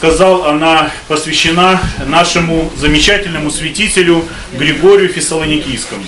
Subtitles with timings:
[0.00, 4.24] сказал, она посвящена нашему замечательному святителю
[4.54, 6.04] Григорию Фессалоникийскому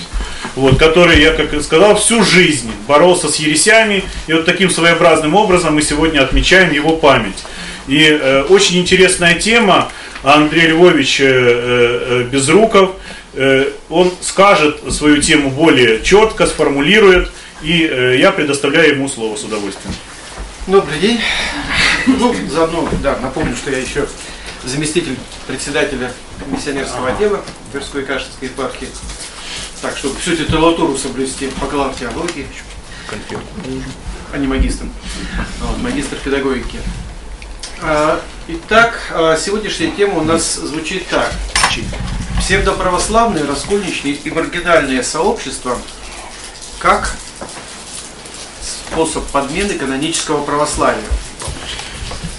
[0.55, 5.75] вот, который, я как сказал, всю жизнь боролся с ересями, и вот таким своеобразным образом
[5.75, 7.43] мы сегодня отмечаем его память.
[7.87, 9.91] И э, очень интересная тема,
[10.23, 12.91] Андрей Львович э, э, Безруков,
[13.33, 19.43] э, он скажет свою тему более четко, сформулирует, и э, я предоставляю ему слово с
[19.43, 19.95] удовольствием.
[20.67, 21.19] Добрый день.
[22.07, 24.07] Ну, заодно, да, напомню, что я еще
[24.63, 25.17] заместитель
[25.47, 26.11] председателя
[26.47, 28.87] миссионерского отдела Тверской Кашинской епархии.
[29.81, 32.47] Так, чтобы всю титулатуру соблюсти, бакалавр теологии,
[34.31, 34.85] а не магистр.
[35.61, 36.79] Вот, магистр педагогики.
[37.81, 41.31] А, итак, а, сегодняшняя тема у нас звучит так.
[42.39, 45.77] Псевдоправославные, раскольничные и маргинальные сообщества
[46.79, 47.15] как
[48.61, 51.03] способ подмены канонического православия.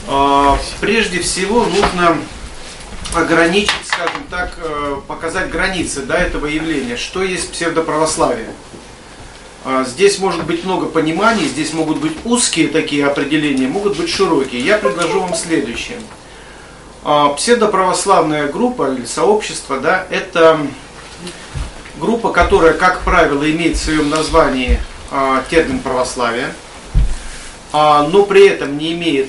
[0.06, 2.18] А, прежде всего нужно
[3.14, 6.96] ограничить, скажем так, э, показать границы да, этого явления.
[6.96, 8.48] Что есть псевдоправославие?
[9.64, 14.60] А, здесь может быть много пониманий, здесь могут быть узкие такие определения, могут быть широкие.
[14.60, 15.98] Я предложу вам следующее.
[17.02, 20.60] А, псевдоправославная группа или сообщество, да, это
[21.98, 24.80] группа, которая, как правило, имеет в своем названии
[25.48, 26.52] термин православия,
[27.74, 29.28] но при этом не имеет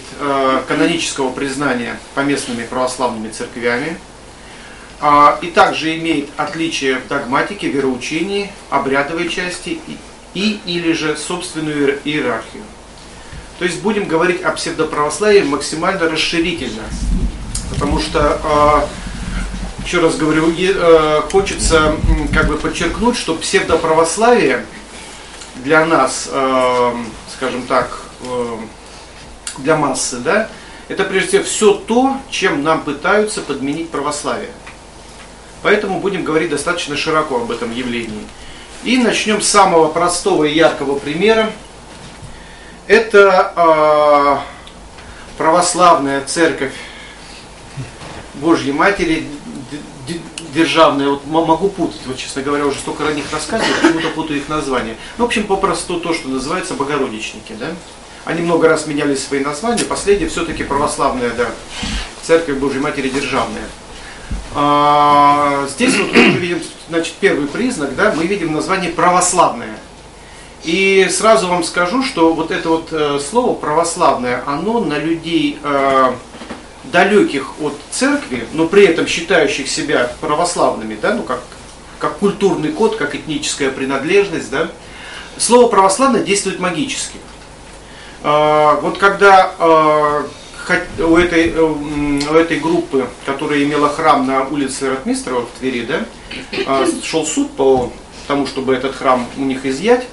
[0.68, 3.98] канонического признания поместными православными церквями,
[5.42, 9.80] и также имеет отличие в догматике, вероучении, обрядовой части
[10.36, 12.64] и или же собственную иерархию.
[13.58, 16.84] То есть будем говорить о псевдоправославии максимально расширительно,
[17.72, 18.88] потому что, а,
[19.86, 21.96] еще раз говорю, а, хочется
[22.34, 24.66] как бы подчеркнуть, что псевдоправославие
[25.64, 26.96] для нас, а,
[27.34, 28.02] скажем так,
[29.58, 30.50] для массы, да,
[30.88, 34.52] это прежде всего все то, чем нам пытаются подменить православие.
[35.64, 38.28] Поэтому будем говорить достаточно широко об этом явлении.
[38.84, 41.52] И начнем с самого простого и яркого примера.
[42.86, 44.38] Это э,
[45.40, 46.74] православная церковь
[48.36, 49.28] Божьей Матери,
[50.54, 54.50] державная, вот могу путать, вот, честно говоря, уже столько о них рассказываю, почему-то путаю их
[54.50, 54.96] название.
[55.18, 57.74] Ну, в общем, попросту то, что называется богородичники, да?
[58.25, 61.46] Они много раз меняли свои названия, последняя все-таки православная, да,
[62.24, 63.66] церковь Божьей Матери державная.
[64.56, 66.59] А, здесь вот мы видим,
[66.90, 69.78] значит, первый признак, да, мы видим название православное.
[70.63, 76.13] И сразу вам скажу, что вот это вот э, слово православное, оно на людей э,
[76.86, 81.42] далеких от церкви, но при этом считающих себя православными, да, ну как,
[82.00, 84.72] как культурный код, как этническая принадлежность, да,
[85.38, 87.19] слово православное действует магически.
[88.25, 90.24] Э, вот когда э,
[91.03, 96.06] у этой, э, у этой группы, которая имела храм на улице Ратмистрова в Твери, да,
[96.66, 97.94] а, шел суд по
[98.28, 100.08] тому, чтобы этот храм у них изъять.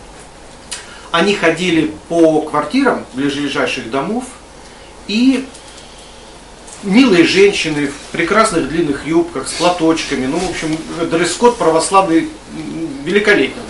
[1.11, 4.25] Они ходили по квартирам ближайших домов,
[5.09, 5.47] и
[6.83, 10.77] милые женщины в прекрасных длинных юбках, с платочками, ну, в общем,
[11.11, 12.29] дресс-код православный
[13.05, 13.62] великолепный.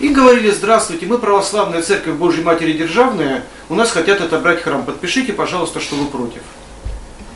[0.00, 5.34] И говорили, здравствуйте, мы православная церковь Божьей Матери Державная, у нас хотят отобрать храм, подпишите,
[5.34, 6.40] пожалуйста, что вы против.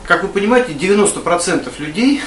[0.05, 2.21] Как вы понимаете, 90% людей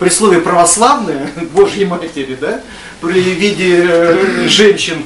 [0.00, 2.60] при слове православная Божьей Матери, да,
[3.00, 5.04] при виде э, женщин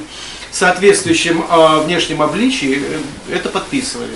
[0.49, 2.81] соответствующим э, внешнем обличии,
[3.29, 4.13] э, это подписывали.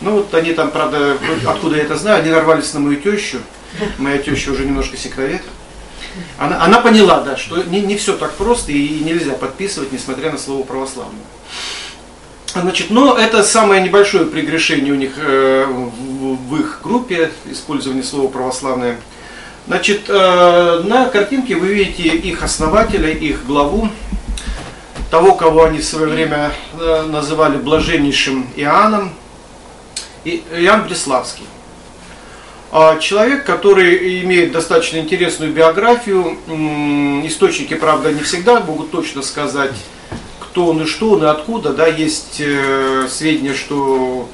[0.00, 3.38] Ну вот они там, правда, откуда я это знаю, они нарвались на мою тещу.
[3.98, 5.42] Моя теща уже немножко секровед.
[6.38, 10.38] Она, она поняла, да, что не, не все так просто и нельзя подписывать, несмотря на
[10.38, 11.24] слово православное.
[12.54, 18.96] Значит, но это самое небольшое прегрешение у них э, в, их группе, использование слова православное.
[19.66, 23.88] Значит, э, на картинке вы видите их основателя, их главу,
[25.10, 29.12] того, кого они в свое время э, называли блаженнейшим Иоанном,
[30.24, 31.44] и, Иоанн Преславский.
[32.76, 36.36] А человек, который имеет достаточно интересную биографию,
[37.24, 39.76] источники, правда, не всегда могут точно сказать,
[40.40, 41.72] кто он и что он и откуда.
[41.72, 44.28] Да, есть э, сведения, что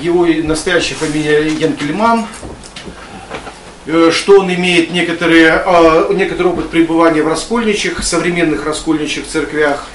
[0.00, 2.26] его настоящая фамилия Янкельман,
[3.86, 9.88] э, что он имеет некоторые, э, некоторый опыт пребывания в раскольничьих, современных раскольничьих церквях.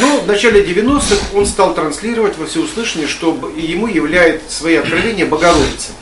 [0.00, 5.92] Но в начале 90-х он стал транслировать во всеуслышание, что ему являет свои откровения Богородица.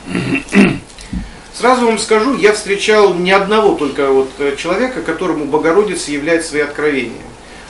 [1.53, 6.61] Сразу вам скажу, я встречал не одного только вот э, человека, которому Богородица является свои
[6.61, 7.21] откровения.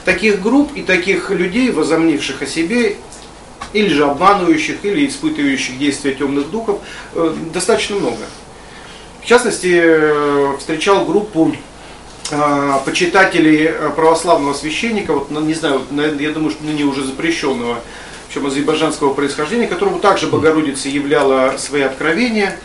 [0.06, 2.98] Таких групп и таких людей, возомнивших о себе,
[3.74, 6.80] или же обманывающих, или испытывающих действия темных духов,
[7.14, 8.26] э, достаточно много.
[9.22, 11.56] В частности, э, встречал группу
[12.86, 15.82] почитателей православного священника, вот, ну, не знаю,
[16.20, 17.82] я думаю, что ныне уже запрещенного,
[18.28, 22.60] причем азербайджанского происхождения, которому также Богородица являла свои откровения.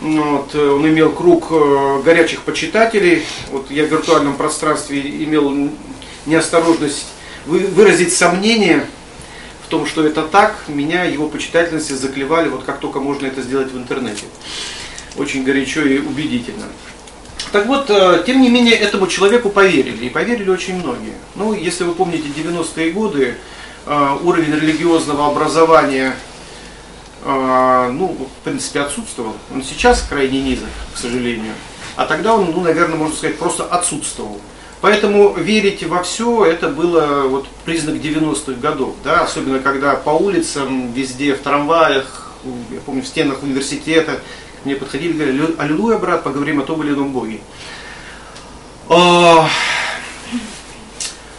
[0.00, 1.52] Вот, он имел круг
[2.04, 3.24] горячих почитателей.
[3.50, 5.70] Вот я в виртуальном пространстве имел
[6.24, 7.06] неосторожность
[7.46, 8.86] выразить сомнение
[9.66, 13.72] в том, что это так, меня его почитательности заклевали, вот как только можно это сделать
[13.72, 14.24] в интернете.
[15.16, 16.66] Очень горячо и убедительно.
[17.52, 21.14] Так вот, э, тем не менее, этому человеку поверили, и поверили очень многие.
[21.34, 23.36] Ну, если вы помните 90-е годы,
[23.86, 26.14] э, уровень религиозного образования,
[27.24, 29.34] э, ну, в принципе, отсутствовал.
[29.54, 31.54] Он сейчас крайне низок, к сожалению.
[31.96, 34.40] А тогда он, ну, наверное, можно сказать, просто отсутствовал.
[34.80, 40.92] Поэтому верить во все это было вот признак 90-х годов, да, особенно когда по улицам,
[40.92, 44.20] везде, в трамваях, я помню, в стенах университета
[44.64, 47.40] мне подходили говорили, аллилуйя, брат, поговорим о том или ином Боге.
[48.88, 49.48] А,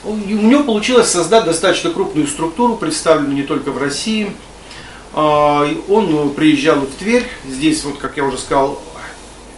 [0.03, 4.31] у него получилось создать достаточно крупную структуру, представленную не только в России.
[5.13, 8.81] А, он приезжал в Тверь, здесь, вот, как я уже сказал,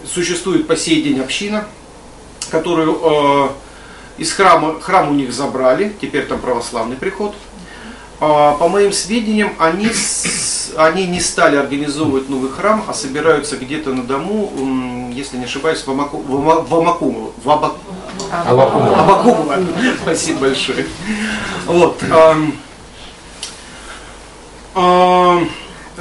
[0.05, 1.67] существует по сей день община,
[2.49, 3.53] которую а,
[4.17, 7.35] из храма, храм у них забрали, теперь там православный приход.
[8.19, 9.89] А, по моим сведениям, они,
[10.77, 15.89] они не стали организовывать новый храм, а собираются где-то на дому, если не ошибаюсь, в
[15.89, 17.31] Амакумово.
[17.43, 19.59] В Абакумово.
[20.01, 20.85] Спасибо большое.
[21.65, 22.01] Вот.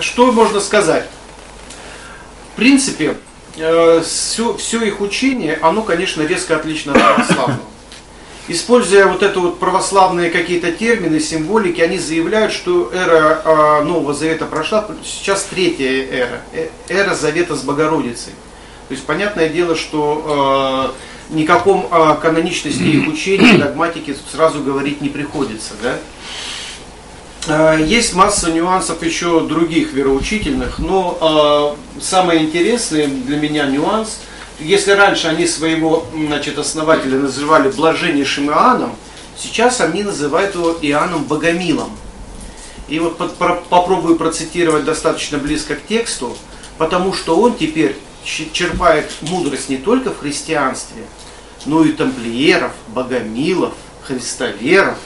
[0.00, 1.06] Что можно сказать?
[2.52, 3.16] В принципе,
[3.55, 7.61] все, э, все их учение, оно, конечно, резко отлично от православного
[8.50, 14.47] используя вот это вот православные какие-то термины, символики, они заявляют, что эра э, Нового Завета
[14.47, 18.32] прошла, сейчас третья эра, э, эра Завета с Богородицей.
[18.88, 20.93] То есть понятное дело, что
[21.31, 25.75] э, никаком э, каноничности их учения, догматики сразу говорить не приходится.
[25.82, 25.99] Да?
[27.79, 34.20] Есть масса нюансов еще других вероучительных, но э, самый интересный для меня нюанс–
[34.61, 38.95] если раньше они своего значит, основателя называли блаженнейшим Иоанном,
[39.37, 41.91] сейчас они называют его Иоанном Богомилом.
[42.89, 46.37] И вот под, про, попробую процитировать достаточно близко к тексту,
[46.77, 51.05] потому что он теперь черпает мудрость не только в христианстве,
[51.67, 54.99] но и тамплиеров, богомилов, христоверов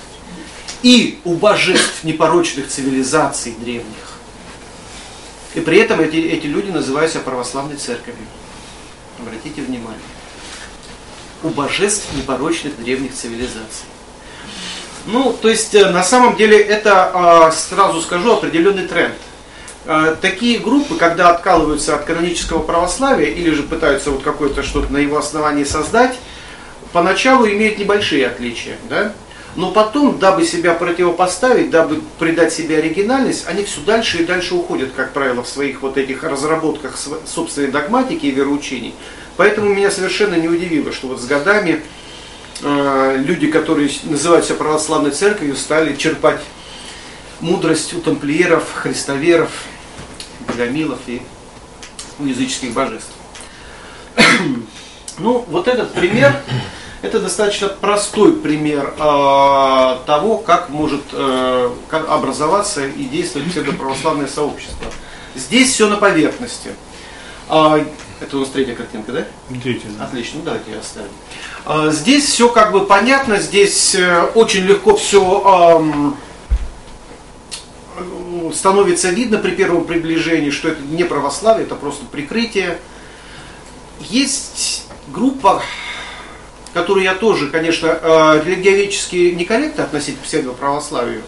[0.82, 3.84] и у божеств непорочных цивилизаций древних.
[5.54, 8.26] И при этом эти, эти люди называются православной церковью.
[9.18, 10.00] Обратите внимание.
[11.42, 13.86] У божеств непорочных древних цивилизаций.
[15.06, 19.14] Ну, то есть, э, на самом деле, это, а, сразу скажу, определенный тренд.
[19.86, 24.96] А, такие группы, когда откалываются от канонического православия или же пытаются вот какое-то что-то на
[24.96, 26.16] его основании создать,
[26.92, 29.12] поначалу имеют небольшие отличия, да?
[29.56, 34.90] Но потом, дабы себя противопоставить, дабы придать себе оригинальность, они все дальше и дальше уходят,
[34.96, 38.94] как правило, в своих вот этих разработках собственной догматики и вероучений.
[39.36, 41.82] Поэтому меня совершенно не удивило, что вот с годами
[42.62, 46.40] э, люди, которые называют себя православной церковью, стали черпать
[47.40, 49.50] мудрость у тамплиеров, христоверов,
[50.48, 51.22] богомилов и
[52.18, 53.12] у языческих божеств.
[55.18, 56.34] ну, вот этот пример
[57.04, 64.86] это достаточно простой пример э, того, как может э, как образоваться и действовать псевдоправославное сообщество.
[65.34, 66.70] Здесь все на поверхности.
[67.50, 67.84] Э,
[68.20, 69.26] это у нас третья картинка, да?
[69.62, 69.90] Третья.
[69.98, 70.06] Да.
[70.06, 71.10] Отлично, ну давайте ее оставим.
[71.66, 76.14] Э, здесь все как бы понятно, здесь э, очень легко все
[77.98, 82.78] э, становится видно при первом приближении, что это не православие, это просто прикрытие.
[84.00, 85.62] Есть группа
[86.74, 91.22] которую я тоже, конечно, э, религиоведчески некорректно относить к псевдоправославию,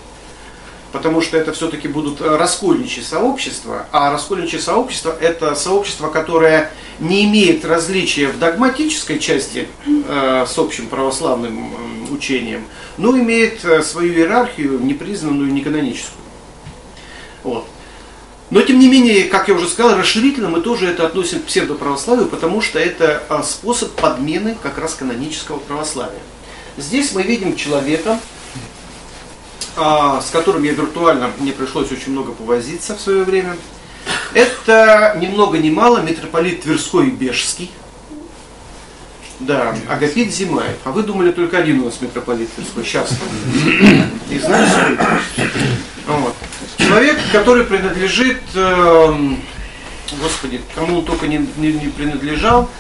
[0.91, 7.65] потому что это все-таки будут раскольничьи сообщества, а раскольничье сообщество– это сообщество, которое не имеет
[7.65, 12.65] различия в догматической части э, с общим православным учением,
[12.99, 16.25] но имеет э, свою иерархию, непризнанную, неканоническую.
[17.45, 17.69] Вот.
[18.51, 22.27] Но тем не менее, как я уже сказал, расширительно мы тоже это относим к псевдоправославию,
[22.29, 26.21] потому что это а, способ подмены как раз канонического православия.
[26.77, 28.21] Здесь мы видим человека,
[29.77, 33.57] а, с которым я виртуально, мне пришлось очень много повозиться в свое время.
[34.33, 37.71] Это ни много ни мало митрополит Тверской и Бежский.
[39.41, 40.77] Да, Агапит Зимаев.
[40.85, 42.85] А вы думали, только один у нас митрополит Тверской.
[42.85, 43.11] Сейчас.
[44.31, 44.99] И знаете,
[46.07, 46.35] вот
[46.79, 49.15] Человек, который принадлежит, э,
[50.21, 52.71] господи, кому он только не, не, не принадлежал,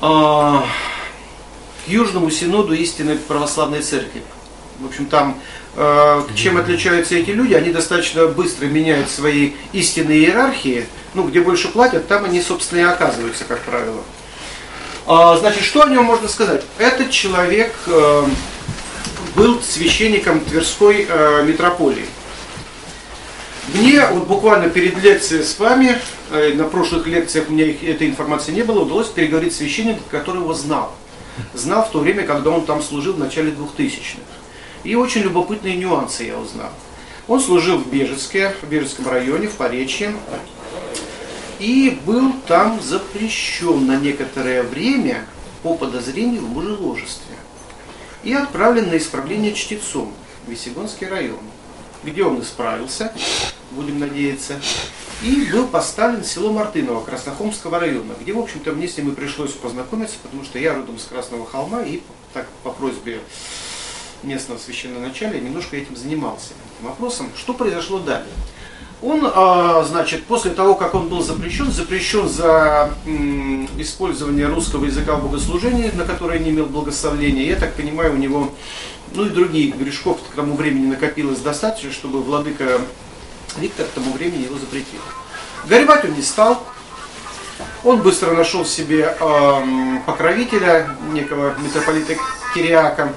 [0.00, 0.04] э,
[1.84, 4.22] к Южному Синоду истинной православной церкви.
[4.78, 5.38] В общем, там
[5.76, 10.86] э, чем отличаются эти люди, они достаточно быстро меняют свои истинные иерархии.
[11.14, 14.02] Ну, где больше платят, там они, собственно, и оказываются, как правило.
[15.06, 16.62] А, значит, что о нем можно сказать?
[16.78, 18.24] Этот человек э,
[19.34, 22.06] был священником Тверской э, митрополии.
[23.74, 25.96] Мне вот буквально перед лекцией с вами,
[26.30, 30.02] э, на прошлых лекциях у меня их, этой информации не было, удалось переговорить с священником,
[30.10, 30.92] который его знал.
[31.54, 34.18] Знал в то время, когда он там служил в начале 2000-х.
[34.82, 36.70] И очень любопытные нюансы я узнал.
[37.28, 40.14] Он служил в Бежецке, в Бежецком районе, в Поречье.
[41.60, 45.26] И был там запрещен на некоторое время
[45.62, 47.36] по подозрению в мужеложестве.
[48.24, 50.12] И отправлен на исправление чтецом
[50.46, 51.38] в Весегонский район,
[52.02, 53.12] где он исправился,
[53.70, 54.60] будем надеяться,
[55.22, 59.14] и был поставлен в село Мартыново Краснохомского района, где, в общем-то, мне с ним и
[59.14, 62.00] пришлось познакомиться, потому что я родом с Красного холма, и
[62.32, 63.20] так по просьбе
[64.22, 67.30] местного священноначалия немножко этим занимался, этим вопросом.
[67.36, 68.28] Что произошло далее?
[69.02, 72.92] Он, а, значит, после того, как он был запрещен, запрещен за
[73.78, 77.46] использование русского языка в богослужении, на которое не имел благословения.
[77.46, 78.52] Я так понимаю, у него,
[79.14, 82.82] ну и других грешков к тому времени накопилось достаточно, чтобы владыка
[83.58, 85.00] Виктор к тому времени его запретил.
[85.66, 86.62] Горевать он не стал.
[87.84, 92.14] Он быстро нашел себе э, покровителя, некого митрополита
[92.54, 93.12] Кириака,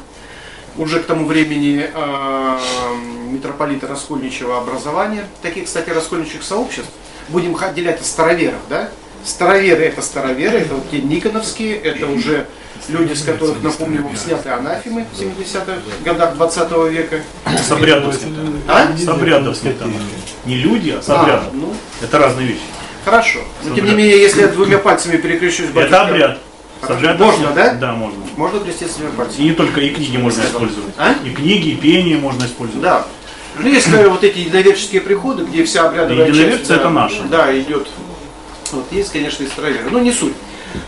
[0.77, 2.57] уже к тому времени э,
[3.31, 5.25] митрополита Раскольничьего образования.
[5.41, 6.91] Таких, кстати, раскольничьих сообществ
[7.29, 8.89] будем отделять от староверов, да?
[9.23, 12.47] Староверы это староверы, это вот те никоновские, это уже
[12.89, 15.73] люди, с которых, напомню, сняты анафемы в 70-х
[16.03, 17.21] годах 20 века.
[17.57, 18.31] С обрядовские.
[18.67, 18.87] А?
[18.97, 19.93] С обрядовские там.
[20.45, 21.47] Не люди, а с обрядом.
[21.47, 21.73] А, ну.
[22.01, 22.61] Это разные вещи.
[23.05, 23.39] Хорошо.
[23.63, 26.39] Но тем не менее, если я двумя пальцами перекрещусь, Это обряд.
[26.85, 27.73] С обрядом- Можно, да?
[27.75, 28.19] Да, можно.
[28.35, 29.41] Можно креститься двумя пальцами.
[29.41, 30.93] И не только и книги можно использовать.
[30.97, 31.15] А?
[31.23, 32.81] И книги, и пение можно использовать.
[32.81, 33.05] Да.
[33.57, 37.21] Ну, есть э, вот эти единоверческие приходы, где вся обрядовая Единоверцы часть, это да, наше.
[37.29, 37.87] Да, идет.
[38.71, 39.89] Вот, есть, конечно, и староверы.
[39.91, 40.33] Но не суть.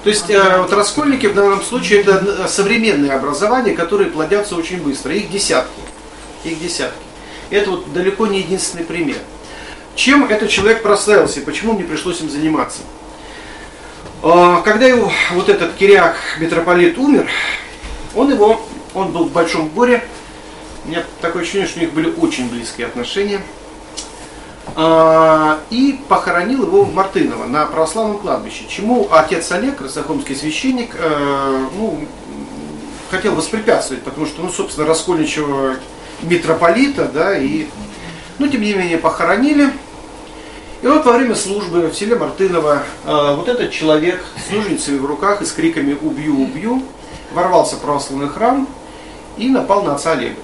[0.04, 5.14] То есть э, вот раскольники в данном случае это современные образования, которые плодятся очень быстро.
[5.14, 5.82] Их десятки.
[6.44, 6.98] Их десятки.
[7.50, 9.18] Это вот далеко не единственный пример.
[9.96, 12.82] Чем этот человек прославился и почему мне пришлось им заниматься?
[14.24, 17.30] А, Когда его вот этот Кириак, митрополит, умер,
[18.16, 20.04] он его, он был в большом горе,
[20.86, 23.42] у меня такое ощущение, что у них были очень близкие отношения.
[24.76, 28.66] А, И похоронил его в Мартыново на православном кладбище.
[28.68, 32.06] Чему отец Олег, красохомский священник, э, ну,
[33.12, 35.76] хотел воспрепятствовать, потому что, ну, собственно, раскольничего
[36.24, 37.68] митрополита, да, и,
[38.40, 39.70] ну, тем не менее, похоронили.
[40.82, 45.06] И вот во время службы в селе Мартыново э, вот этот человек с ножницами в
[45.06, 46.84] руках и с криками «убью, убью»
[47.34, 48.68] ворвался в православный храм
[49.38, 50.36] и напал на отца Олега.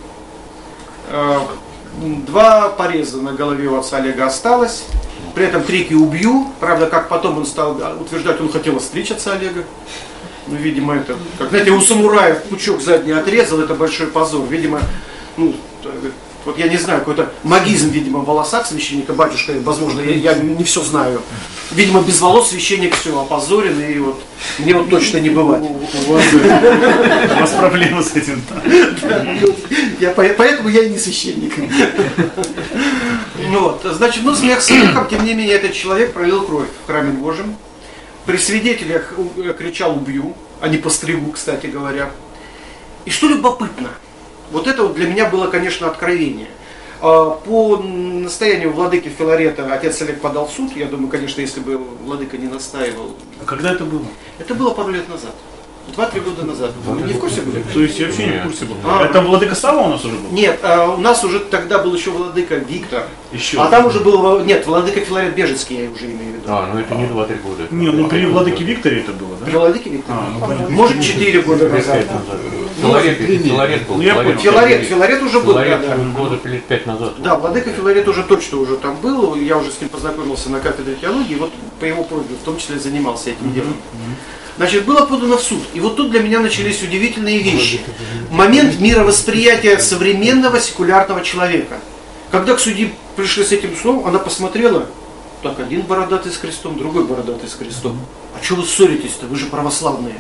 [2.00, 4.86] Два пореза на голове у отца Олега осталось.
[5.36, 6.48] При этом крики «убью».
[6.60, 9.64] Правда, как потом он стал утверждать, он хотел остричь отца Олега.
[10.48, 14.46] Ну, видимо, это, как, знаете, у самураев пучок задний отрезал, это большой позор.
[14.48, 14.82] Видимо,
[15.38, 15.56] ну,
[16.46, 20.64] вот я не знаю, какой-то магизм, видимо, в волосах священника, батюшка, возможно, я, я не
[20.64, 21.22] все знаю.
[21.74, 24.22] Видимо, без волос священник все опозорен, и вот
[24.60, 25.62] мне вот точно не бывать.
[25.64, 28.42] У вас, у вас проблемы с этим.
[30.00, 31.54] Я, по- поэтому я и не священник.
[33.50, 37.12] Ну вот, значит, ну смех смехом, тем не менее, этот человек пролил кровь в храме
[37.12, 37.56] Божьем.
[38.26, 42.12] При свидетелях у- кричал «убью», а не «постригу», кстати говоря.
[43.06, 43.90] И что любопытно,
[44.52, 46.48] вот это вот для меня было, конечно, откровение.
[47.02, 50.76] А, По настоянию владыки Филарета отец Олег подал суд.
[50.76, 53.16] Я думаю, конечно, если бы владыка не настаивал.
[53.42, 54.06] А когда это было?
[54.38, 55.34] Это было пару лет назад.
[55.96, 56.72] Два-три года назад.
[56.86, 57.64] Вы не в курсе были?
[57.74, 58.76] То есть я вообще не в курсе был.
[58.86, 59.06] А.
[59.06, 60.32] Это Владыка Сава у нас уже был?
[60.32, 63.04] Нет, а, у нас уже тогда был еще владыка Виктор.
[63.34, 63.60] Еще.
[63.60, 66.44] А там уже был, нет, владыка Филарет Бежецкий, я уже имею в виду.
[66.48, 67.64] А, ну это не 2-3 года.
[67.72, 69.60] Не, ну при Владыке Викторе это было, При да?
[69.60, 70.16] владыке Виктор?
[70.18, 70.70] А, ну, понятно.
[70.70, 72.06] Может, четыре года назад.
[72.82, 73.96] Филарет, Филарет был.
[73.98, 74.04] Ну.
[74.04, 76.04] Филарет, Филарет уже был, Филарет да, да.
[76.18, 77.14] года лет 5 назад.
[77.20, 80.96] Да, владыка Филарет уже точно уже там был, я уже с ним познакомился на кафедре
[80.96, 83.76] теологии, и вот по его просьбе в том числе занимался этим делом.
[84.62, 85.64] Значит, было подано в суд.
[85.74, 87.82] И вот тут для меня начались удивительные вещи.
[88.30, 91.80] Момент мировосприятия современного секулярного человека.
[92.30, 94.86] Когда к судье пришли с этим словом, она посмотрела,
[95.42, 97.98] так, один бородатый с крестом, другой бородатый с крестом.
[98.40, 99.26] А что вы ссоритесь-то?
[99.26, 100.14] Вы же православные.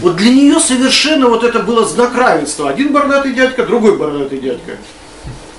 [0.00, 2.70] Вот для нее совершенно вот это было знак равенства.
[2.70, 4.78] Один бородатый дядька, другой бородатый дядька.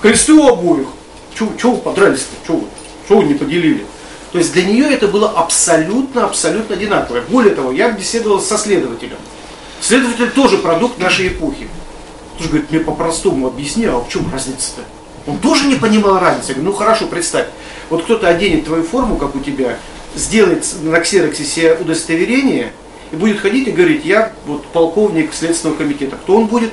[0.02, 0.88] Кресты у обоих.
[1.36, 2.36] Чего вы подрались-то?
[2.48, 2.68] Чего вы?
[3.08, 3.86] Чего вы не поделили?
[4.34, 7.22] То есть для нее это было абсолютно, абсолютно одинаковое.
[7.22, 9.18] Более того, я беседовал со следователем.
[9.80, 11.70] Следователь тоже продукт нашей эпохи.
[12.40, 14.82] Тоже говорит, мне по-простому объясни, а в чем разница-то?
[15.28, 16.50] Он тоже не понимал разницы.
[16.50, 17.46] Я говорю, ну хорошо, представь.
[17.92, 19.78] Вот кто-то оденет твою форму, как у тебя,
[20.16, 22.74] сделает на ксероксе себе удостоверение
[23.12, 26.16] и будет ходить и говорить, я вот полковник Следственного комитета.
[26.16, 26.72] Кто он будет?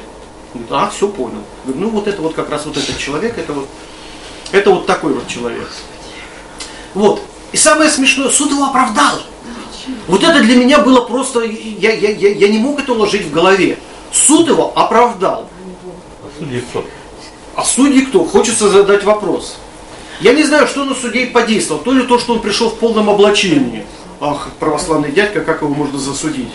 [0.54, 1.42] Он говорит, а, все понял.
[1.66, 3.68] Я говорю, ну вот это вот как раз вот этот человек, это вот,
[4.50, 5.68] это вот такой вот человек.
[6.94, 7.22] Вот.
[7.52, 9.20] И самое смешное, суд его оправдал.
[10.06, 13.32] Вот это для меня было просто, я, я, я, я не мог это уложить в
[13.32, 13.78] голове.
[14.12, 15.48] Суд его оправдал.
[16.38, 16.84] Судьи кто?
[17.54, 18.24] А судьи кто?
[18.24, 19.56] Хочется задать вопрос.
[20.20, 21.80] Я не знаю, что на судей подействовал.
[21.80, 23.84] То ли то, что он пришел в полном облачении.
[24.20, 26.52] Ах, православный дядька, как его можно засудить?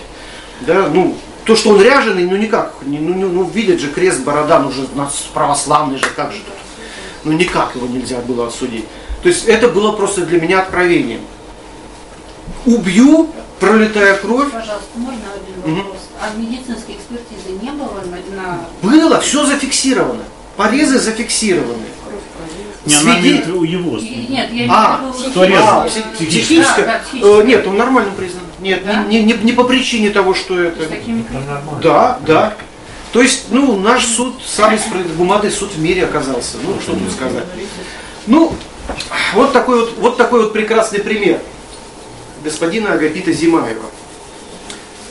[0.61, 2.75] Да, ну, то, что он ряженый, ну никак.
[2.81, 4.87] Ну, ну, ну видят же крест, борода, ну же
[5.33, 6.55] православный же, как же тут?
[7.23, 8.85] Ну никак его нельзя было осудить.
[9.25, 11.21] То есть это было просто для меня откровением.
[12.67, 14.51] Убью, пролетая кровь.
[14.51, 15.95] Пожалуйста, можно один вопрос?
[15.95, 16.21] Угу.
[16.21, 18.03] А медицинской экспертизы не было
[18.35, 18.59] на...
[18.83, 20.21] Было, все зафиксировано.
[20.57, 21.85] Порезы зафиксированы.
[22.85, 23.97] Не, она имеет в его.
[23.97, 26.85] Нет, я а, что а, психическое?
[26.85, 28.43] Да, да, э, нет, он нормально признан.
[28.59, 29.05] Нет, да?
[29.05, 30.87] не, не, не по причине того, что это.
[31.81, 32.53] Да, да.
[33.11, 34.77] То есть, ну, наш суд, самый
[35.17, 36.57] гуманный суд в мире оказался.
[36.63, 37.45] Ну, что тут сказать.
[38.27, 38.55] Ну,
[39.33, 41.39] вот такой вот, вот такой вот прекрасный пример
[42.43, 43.85] господина Агапита Зимаева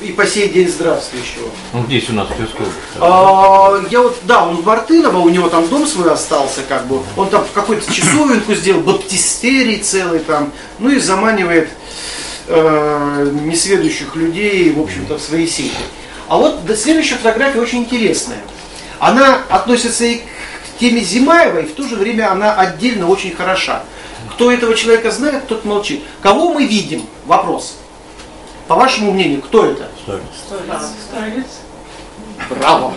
[0.00, 1.48] и по сей день здравствующего.
[1.72, 2.68] Он здесь у нас в Пескове.
[3.00, 7.00] А, я вот, да, он в Мартыново, у него там дом свой остался, как бы.
[7.16, 11.70] Он там какую-то часовенку сделал, баптистерий целый там, ну и заманивает
[12.48, 15.72] э, несведущих людей, в общем-то, в свои сети.
[16.28, 18.42] А вот следующая фотография очень интересная.
[18.98, 20.22] Она относится и к
[20.78, 23.82] теме Зимаева, и в то же время она отдельно очень хороша.
[24.32, 26.02] Кто этого человека знает, тот молчит.
[26.22, 27.06] Кого мы видим?
[27.26, 27.76] Вопрос.
[28.66, 29.88] По вашему мнению, кто это?
[31.08, 31.46] Старец.
[32.50, 32.94] Браво.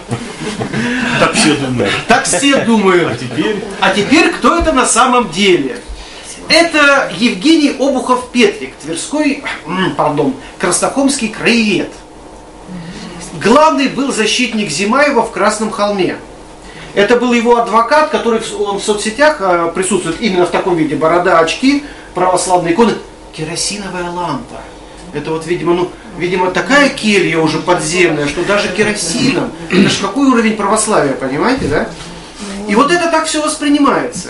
[1.19, 1.91] Так все думают.
[2.07, 3.11] Так все думают.
[3.11, 3.63] А теперь?
[3.79, 5.79] А теперь кто это на самом деле?
[6.49, 9.43] Это Евгений Обухов-Петрик, Тверской,
[9.97, 11.91] пардон, Краснохомский краевед.
[13.43, 16.17] Главный был защитник Зимаева в Красном холме.
[16.97, 20.95] Это был его адвокат, который он в соцсетях э, присутствует именно в таком виде.
[20.95, 21.83] Борода, очки,
[22.15, 22.93] православные иконы.
[23.33, 24.61] Керосиновая лампа.
[25.13, 29.51] Это вот, видимо, ну, видимо, такая келья уже подземная, что даже керосином.
[29.69, 31.87] Это же какой уровень православия, понимаете, да?
[32.67, 34.29] И вот это так все воспринимается.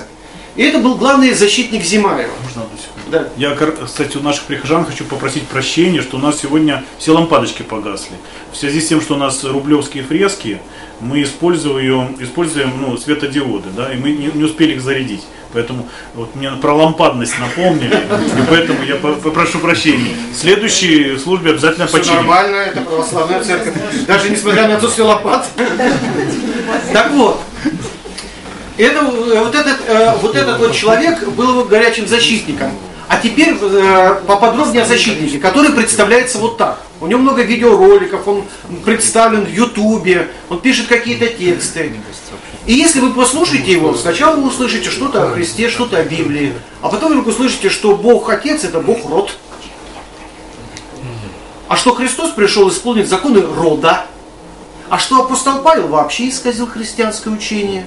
[0.57, 2.33] И это был главный защитник Зимаева.
[2.43, 2.67] Можно?
[3.09, 3.27] Да.
[3.37, 8.15] Я, кстати, у наших прихожан хочу попросить прощения, что у нас сегодня все лампадочки погасли.
[8.51, 10.59] В связи с тем, что у нас рублевские фрески,
[10.99, 15.23] мы используем, используем ну, светодиоды, да, и мы не, не успели их зарядить.
[15.53, 20.13] Поэтому вот мне про лампадность напомнили, и поэтому я попрошу прощения.
[20.33, 22.17] В следующей службе обязательно Все починим.
[22.17, 23.75] нормально, это православная церковь.
[24.05, 25.47] Даже несмотря на отсутствие лопат.
[26.91, 27.41] Так вот,
[28.77, 32.71] это, вот, этот, э, вот этот вот человек был его горячим защитником.
[33.07, 36.81] А теперь э, поподробнее о защитнике, который представляется вот так.
[36.99, 38.43] У него много видеороликов, он
[38.83, 41.93] представлен в Ютубе, он пишет какие-то тексты.
[42.65, 46.89] И если вы послушаете его, сначала вы услышите что-то о Христе, что-то о Библии, а
[46.89, 49.37] потом вы услышите, что Бог Отец это Бог род.
[51.69, 54.05] А что Христос пришел исполнить законы рода.
[54.89, 57.85] А что апостол Павел вообще исказил христианское учение.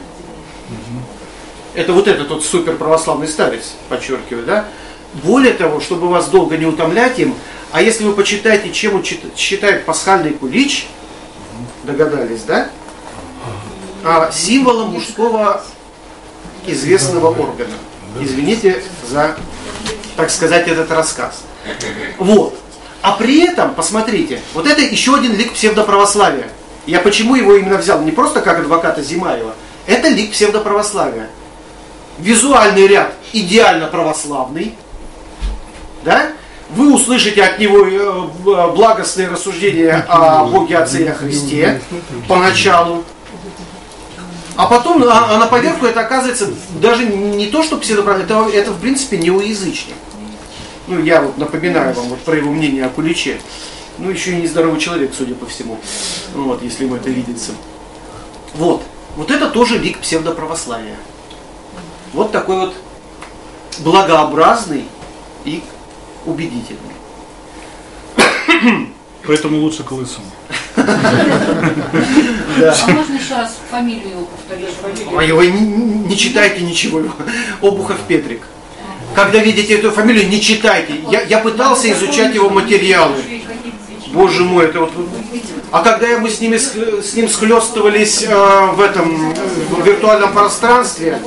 [1.75, 4.67] Это вот этот вот супер православный старец, подчеркиваю, да?
[5.15, 7.35] Более того, чтобы вас долго не утомлять им,
[7.73, 9.05] а если вы почитаете, чем он
[9.37, 10.87] считает пасхальный кулич,
[11.85, 12.69] догадались, да?
[14.05, 15.63] А, символом мужского
[16.67, 17.75] известного органа.
[18.21, 19.37] Извините за,
[20.17, 21.43] так сказать, этот рассказ.
[22.19, 22.59] Вот.
[23.03, 26.49] А при этом, посмотрите, вот это еще один лик псевдоправославия.
[26.87, 28.03] Я почему его именно взял?
[28.03, 29.55] Не просто как адвоката Зимаева.
[29.87, 31.29] Это лик псевдоправославия.
[32.19, 34.75] Визуальный ряд идеально православный,
[36.05, 36.33] да?
[36.71, 41.81] Вы услышите от него э, благостные рассуждения о Боге Отце и о Христе
[42.29, 43.05] поначалу.
[44.57, 46.49] А потом а, а на поверху это оказывается
[46.81, 49.97] даже не то, что псевдоправда, это, это в принципе неоязычник.
[50.87, 53.41] Ну, я вот напоминаю вам вот про его мнение о куличе.
[53.99, 55.79] Ну, еще и нездоровый человек, судя по всему.
[56.35, 57.53] Вот, если ему это видится.
[58.55, 58.83] Вот.
[59.17, 60.97] Вот это тоже лик псевдоправославия.
[62.13, 62.75] Вот такой вот
[63.81, 64.85] благообразный
[65.45, 65.63] и
[66.27, 66.95] убедительный.
[69.27, 70.27] Поэтому лучше к лысому.
[70.77, 70.83] А
[72.89, 75.07] можно еще раз фамилию повторить?
[75.13, 77.03] Ой, вы не, читайте ничего.
[77.61, 78.43] Обухов Петрик.
[79.15, 80.95] Когда видите эту фамилию, не читайте.
[81.11, 83.17] Я, я пытался изучать его материалы.
[84.13, 84.93] Боже мой, это вот...
[85.71, 91.21] А когда мы с, ними, с ним схлестывались э, в этом в виртуальном пространстве,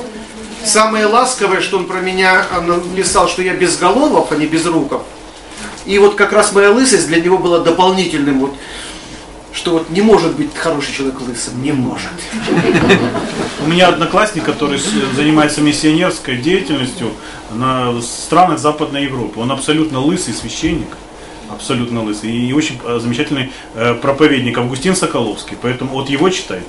[0.64, 5.02] самое ласковое, что он про меня написал, что я без головов, а не без руков.
[5.86, 8.54] И вот как раз моя лысость для него была дополнительным, вот,
[9.52, 12.10] что вот не может быть хороший человек лысым, не может.
[13.64, 14.80] У меня одноклассник, который
[15.14, 17.12] занимается миссионерской деятельностью
[17.52, 19.40] на странах Западной Европы.
[19.40, 20.88] Он абсолютно лысый священник.
[21.50, 22.32] Абсолютно лысый.
[22.32, 25.56] И очень э, замечательный э, проповедник Августин Соколовский.
[25.60, 26.66] Поэтому вот его читайте.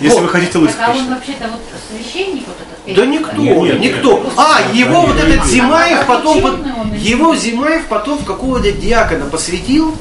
[0.00, 2.96] Если вы хотите лысых Так, а он вообще-то вот священник вот этот?
[2.96, 4.32] Да никто, Нет, нет, никто.
[4.36, 9.94] А, его вот этот Зимаев потом, он или его Зимаев потом в какого-то диакона посвятил,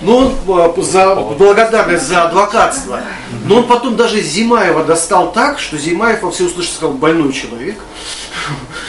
[0.00, 0.34] но он
[0.76, 3.00] э, за благодарность за адвокатство.
[3.44, 7.78] Но он потом даже Зимаева достал так, что Зимаев во всеуслышание сказал больной человек.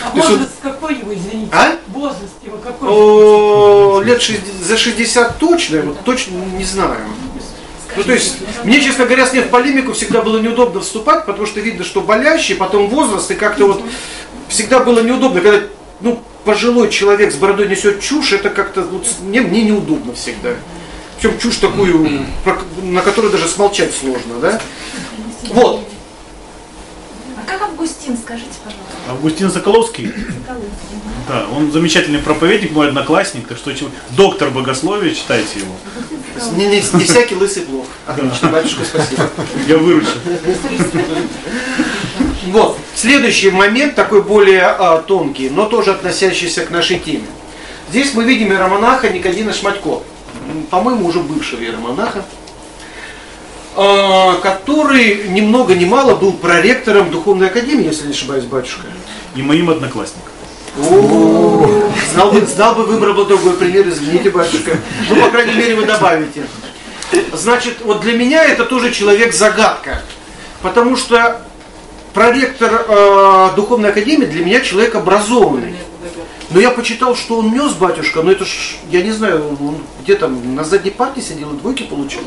[0.04, 1.52] А возраст какой его, извините?
[1.54, 1.76] А?
[1.88, 2.89] Возраст его какой?
[2.89, 6.98] О, лет 60 за 60 точно, вот точно не знаю.
[7.97, 11.45] Ну, то есть, мне, честно говоря, с ним в полемику всегда было неудобно вступать, потому
[11.45, 13.84] что видно, что болящий, потом возраст, и как-то вот
[14.47, 15.65] всегда было неудобно, когда,
[16.01, 20.55] ну, пожилой человек с бородой несет чушь, это как-то, вот, мне, мне неудобно всегда.
[21.17, 22.25] Причем чушь такую,
[22.81, 24.62] на которую даже смолчать сложно, да?
[25.49, 25.88] Вот.
[27.45, 28.93] Как Августин, скажите, пожалуйста?
[29.10, 30.12] Августин Соколовский,
[31.27, 33.71] да, он замечательный проповедник, мой одноклассник, так что
[34.12, 35.73] доктор богословия, читайте его.
[36.58, 37.86] Не, не- не всякий лысый плох.
[38.05, 39.29] Отлично, батюшка, спасибо.
[39.67, 40.10] Я выручу.
[42.47, 42.77] Вот.
[42.95, 47.25] Следующий момент, такой более а, тонкий, но тоже относящийся к нашей теме.
[47.89, 50.01] Здесь мы видим иеромонаха Никодина Шматько,
[50.69, 52.23] по-моему, уже бывшего иеромонаха,
[53.76, 58.88] который ни много ни мало был проректором Духовной Академии, если не ошибаюсь, батюшка.
[59.36, 60.32] И моим одноклассником.
[60.78, 64.78] О, Знал бы, знал бы, выбрал бы другой пример, извините, батюшка.
[65.10, 66.44] Ну, по крайней мере, вы добавите.
[67.34, 70.02] Значит, вот для меня это тоже человек-загадка.
[70.62, 71.42] Потому что
[72.14, 75.76] проректор э, Духовной Академии для меня человек образованный.
[76.56, 80.15] Но я почитал, что он нес, батюшка, но это ж, я не знаю, он где
[80.15, 82.22] там, на задней парте сидел и двойки получил.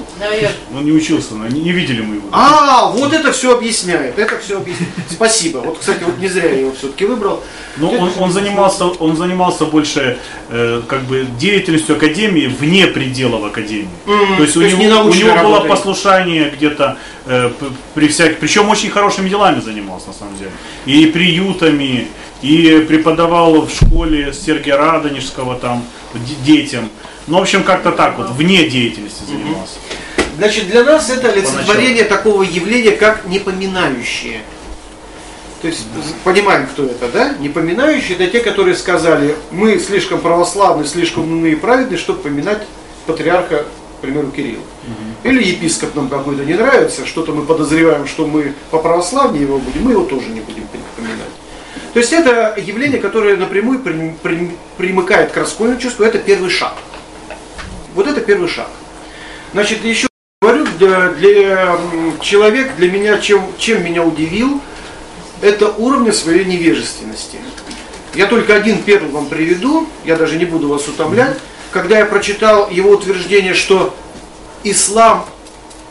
[0.76, 2.28] Он не учился, но не, не видели мы его.
[2.32, 4.92] А, вот это все объясняет, это все объясняет.
[5.10, 5.58] Спасибо.
[5.58, 7.42] Вот, кстати, вот не зря я его все-таки выбрал.
[7.76, 10.18] Но он, он занимался, он занимался больше
[10.50, 13.88] э, как бы деятельностью академии вне пределов академии.
[14.06, 17.50] Мгм, То есть у то есть него, не у него было послушание где-то э,
[17.94, 20.50] при всяких, причем очень хорошими делами занимался на самом деле.
[20.84, 22.08] И приютами,
[22.42, 25.84] и преподавал в школе Сергия Радонежского там
[26.44, 26.88] детям.
[27.26, 29.74] Ну, в общем, как-то так вот, вне деятельности занимался.
[30.36, 34.40] Значит, для нас это олицетворение такого явления, как непоминающие.
[35.60, 35.84] То есть,
[36.22, 37.34] понимаем, кто это, да?
[37.40, 42.62] Непоминающие это те, которые сказали, мы слишком православны, слишком умны и праведны, чтобы поминать
[43.06, 43.64] патриарха,
[43.98, 44.62] к примеру, Кирилла.
[45.24, 49.82] Или епископ нам какой-то не нравится, что-то мы подозреваем, что мы по православнее его будем,
[49.82, 50.57] мы его тоже не будем.
[51.92, 56.74] То есть это явление, которое напрямую при- при- примыкает к раскольному чувству, это первый шаг.
[57.94, 58.68] Вот это первый шаг.
[59.52, 60.06] Значит, еще
[60.42, 61.78] говорю, для, для
[62.20, 64.60] человек, для меня, чем, чем меня удивил,
[65.40, 67.38] это уровня своей невежественности.
[68.14, 71.36] Я только один первый вам приведу, я даже не буду вас утомлять.
[71.70, 73.94] Когда я прочитал его утверждение, что
[74.64, 75.26] ислам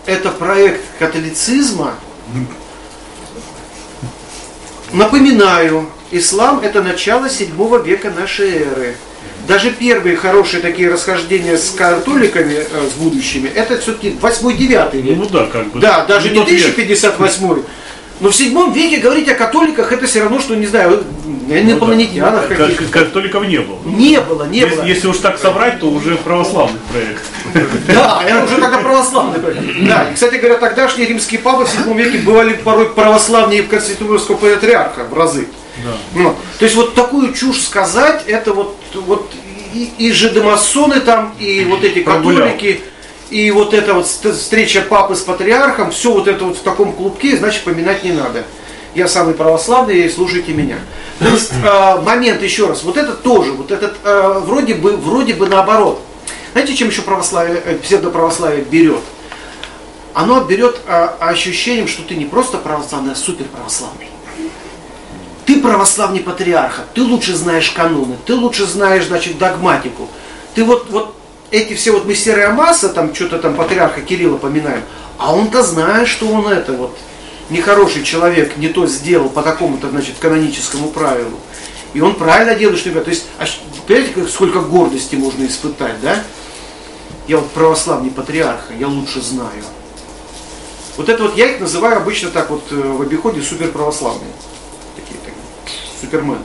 [0.06, 1.96] это проект католицизма,
[4.94, 7.50] напоминаю, ислам это начало 7
[7.84, 8.96] века нашей эры.
[9.48, 15.18] Даже первые хорошие такие расхождения с католиками, э, с будущими, это все-таки 8-9 век.
[15.18, 15.80] Ну да, как бы.
[15.80, 16.76] Да, даже не тот век.
[18.18, 21.04] 1058 но в седьмом веке говорить о католиках это все равно, что, не знаю,
[21.50, 22.64] инопланетянах Ну да.
[22.64, 22.84] каких-то.
[22.86, 23.78] Как- Католиков не было.
[23.86, 24.86] Не было, не Если, было.
[24.86, 27.24] если уж так соврать, то уже православный проект.
[27.88, 29.40] Да, это уже тогда православный.
[29.88, 35.06] Да, и, кстати говоря, тогдашние римские папы в седьмом веке бывали порой православнее Конституционского патриарха
[35.10, 35.48] в разы.
[35.86, 35.92] Да.
[36.16, 39.32] Ну, то есть вот такую чушь сказать, это вот, вот
[39.74, 42.50] и, и жидомасоны там, и вот эти Прогулял.
[43.30, 46.94] И вот эта вот ст- встреча папы с патриархом, все вот это вот в таком
[46.94, 48.44] клубке, значит поминать не надо.
[48.96, 50.78] Я самый православный, слушайте меня.
[51.20, 55.34] То есть э, момент еще раз, вот это тоже, вот этот э, вроде бы, вроде
[55.34, 56.02] бы наоборот.
[56.54, 59.02] Знаете, чем еще православие, э, псевдоправославие берет?
[60.14, 64.08] Оно берет э, ощущением, что ты не просто православный, а супер православный.
[65.46, 70.10] Ты православный патриарха, ты лучше знаешь каноны, ты лучше знаешь, значит, догматику.
[70.56, 71.16] Ты вот, вот
[71.52, 74.84] эти все вот мы серая масса, там что-то там патриарха Кирилла поминаем,
[75.18, 76.98] а он-то знает, что он это вот
[77.50, 81.40] нехороший человек, не то сделал по такому-то, значит, каноническому правилу.
[81.94, 83.46] И он правильно делает, что, ребят, то есть, а,
[83.88, 86.22] понимаете, сколько гордости можно испытать, да?
[87.28, 89.64] Я вот православный патриарха, я лучше знаю.
[90.98, 94.32] Вот это вот я их называю обычно так вот э, в обиходе суперправославные.
[94.96, 95.38] Такие, такие
[96.02, 96.40] супермены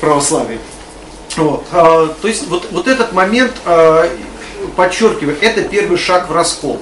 [0.00, 0.58] в.
[1.38, 1.66] Вот.
[1.72, 4.08] а, то есть вот, вот этот момент, а,
[4.76, 6.80] подчеркиваю, это первый шаг в раскол.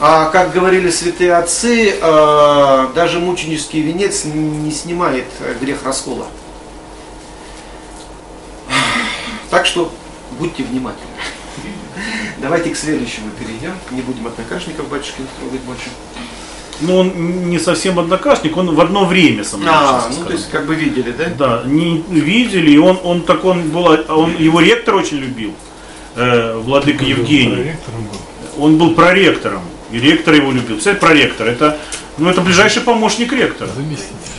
[0.00, 5.26] А как говорили святые отцы, а, даже мученический венец не снимает
[5.60, 6.26] грех раскола.
[9.50, 9.90] Так что
[10.38, 11.10] будьте внимательны.
[12.38, 13.74] Давайте к следующему перейдем.
[13.90, 15.88] Не будем однокашников батюшки трогать больше.
[16.80, 20.32] Ну, он не совсем однокашник, он в одно время со мной А, ну то скажем.
[20.32, 21.24] есть как бы видели, да?
[21.36, 25.54] Да, не видели, и он, он так он был, он его ректор очень любил,
[26.14, 27.72] э, владыка Евгений.
[28.56, 30.76] Он был проректором, и ректор его любил.
[30.76, 31.78] Представляете, проректор, это,
[32.16, 33.70] ну, это ближайший помощник ректора.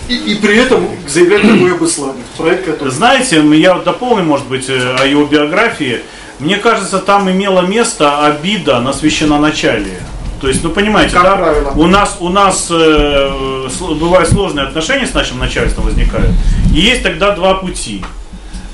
[0.07, 2.23] И, и при этом заявляет такое об исламе.
[2.37, 2.89] Проект, который...
[2.89, 6.01] Знаете, я вот дополню, может быть, э, о его биографии.
[6.39, 9.99] Мне кажется, там имело место обида на священноначалие.
[10.39, 11.71] То есть, ну понимаете, Как да, правило.
[11.75, 13.67] у нас у нас э,
[13.99, 16.31] бывают сложные отношения с нашим начальством возникают.
[16.73, 18.03] И есть тогда два пути.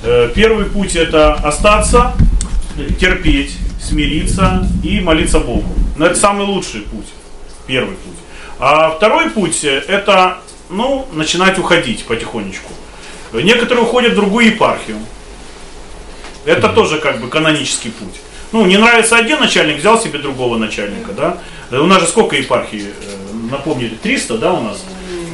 [0.02, 2.12] Э, первый путь это остаться,
[3.00, 5.68] терпеть, смириться и молиться Богу.
[5.96, 7.06] Но это самый лучший путь.
[7.66, 8.16] Первый путь.
[8.58, 10.38] А второй путь это
[10.70, 12.72] ну, начинать уходить потихонечку.
[13.32, 14.98] Некоторые уходят в другую епархию.
[16.44, 18.20] Это тоже как бы канонический путь.
[18.52, 21.38] Ну, не нравится один начальник, взял себе другого начальника, да.
[21.70, 22.92] Э, У нас же сколько епархий, э,
[23.50, 24.82] напомните, 300, да, у нас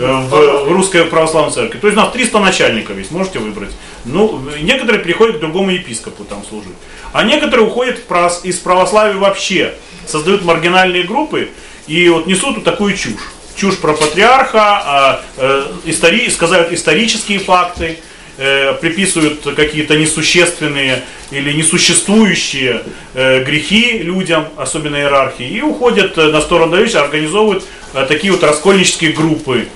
[0.01, 1.79] э, в, в русской православной церкви.
[1.79, 3.71] То есть у нас 300 начальников есть, можете выбрать.
[4.05, 6.73] Ну, некоторые приходят к другому епископу там служить.
[7.13, 9.75] А некоторые уходят в из православия вообще,
[10.07, 11.51] создают маргинальные группы
[11.87, 13.31] и вот несут вот такую чушь.
[13.55, 17.99] Чушь про патриарха, а, э, истори- сказают исторические факты,
[18.39, 22.83] э, приписывают какие-то несущественные или несуществующие
[23.15, 27.65] э, грехи людям, особенно иерархии, и уходят э, на сторону дающих, организовывают
[28.09, 29.69] такие вот раскольнические группы.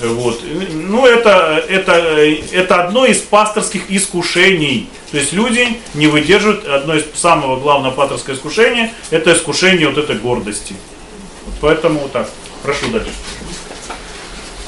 [0.00, 0.42] Вот.
[0.72, 4.88] Ну, это, это, это одно из пасторских искушений.
[5.12, 10.16] То есть люди не выдерживают одно из самого главного пасторского искушения, это искушение вот этой
[10.16, 10.74] гордости.
[11.46, 12.28] Вот поэтому вот так.
[12.62, 13.10] Прошу дальше.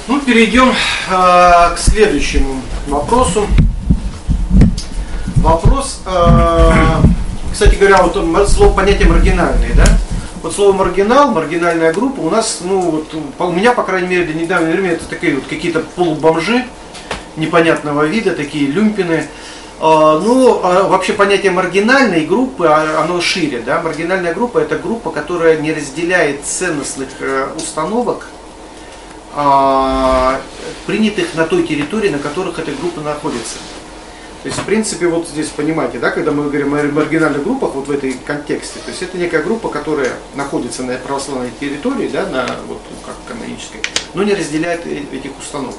[0.06, 0.74] Ну, перейдем э,
[1.08, 3.46] к следующему вопросу.
[5.36, 6.70] Вопрос, э,
[7.50, 9.86] кстати говоря, вот слово понятие маргинальный, да?
[10.42, 14.34] Вот слово маргинал, маргинальная группа у нас, ну вот у меня, по крайней мере, до
[14.34, 16.66] недавнего времени это такие вот какие-то полубомжи
[17.36, 19.26] непонятного вида, такие люмпины.
[19.80, 23.80] А, Ну, а вообще понятие маргинальной группы, а, оно шире, да?
[23.80, 28.28] Маргинальная группа это группа, которая не разделяет ценностных э, установок
[30.86, 33.56] принятых на той территории, на которых эта группа находится.
[34.44, 37.88] То есть, в принципе, вот здесь понимаете, да, когда мы говорим о маргинальных группах, вот
[37.88, 42.44] в этой контексте, то есть это некая группа, которая находится на православной территории, да, на
[42.68, 43.80] вот ну, как канонической,
[44.12, 45.76] но не разделяет э- этих установок.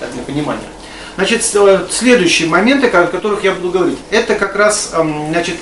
[0.00, 0.68] Так, для понимания.
[1.14, 5.56] Значит, э, следующие моменты, о которых я буду говорить, это как раз, эм, значит,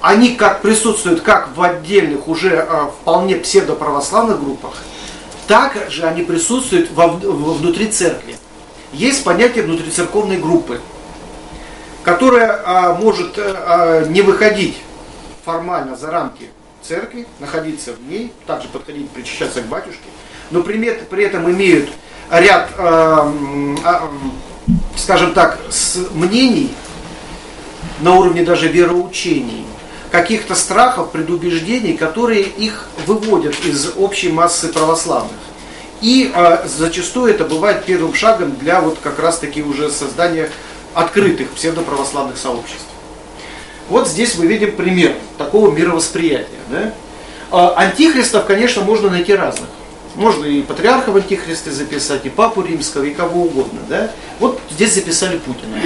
[0.00, 4.72] они как присутствуют как в отдельных уже э, вполне псевдоправославных группах,
[5.46, 8.36] так же они присутствуют во, внутри церкви.
[8.92, 10.80] Есть понятие внутрицерковной группы,
[12.02, 14.76] которая а, может э, а, не выходить
[15.44, 16.48] формально за рамки
[16.82, 20.04] церкви, находиться в ней, также подходить, причащаться к батюшке,
[20.50, 21.90] но при, при этом имеют
[22.30, 23.78] ряд, а, м,
[24.96, 25.58] скажем так,
[26.12, 26.74] мнений
[28.00, 29.64] на уровне даже вероучений,
[30.14, 35.40] каких-то страхов, предубеждений, которые их выводят из общей массы православных.
[36.02, 40.50] И а, зачастую это бывает первым шагом для вот как раз таки уже создания
[40.94, 42.86] открытых псевдоправославных сообществ.
[43.88, 46.60] Вот здесь мы видим пример такого мировосприятия.
[46.70, 46.94] Да?
[47.50, 49.68] А, Антихристов, конечно, можно найти разных.
[50.14, 53.80] Можно и патриархов антихристы записать, и папу римского, и кого угодно.
[53.88, 54.12] Да?
[54.38, 55.76] Вот здесь записали Путина.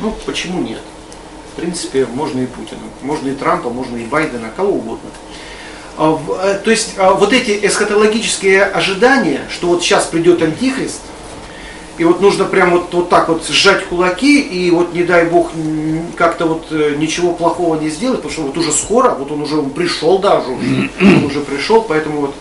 [0.00, 0.80] Ну, почему нет?
[1.56, 5.08] В принципе, можно и Путина, можно и Трампа, можно и Байдена, кого угодно.
[5.96, 11.00] А, э, То есть а, вот эти эсхатологические ожидания, что вот сейчас придет антихрист,
[11.96, 15.50] и вот нужно прям вот, вот так вот сжать кулаки, и вот не дай бог
[16.14, 19.56] как-то вот э, ничего плохого не сделать, потому что вот уже скоро, вот он уже
[19.56, 22.34] он пришел даже, уже, он уже пришел, поэтому вот.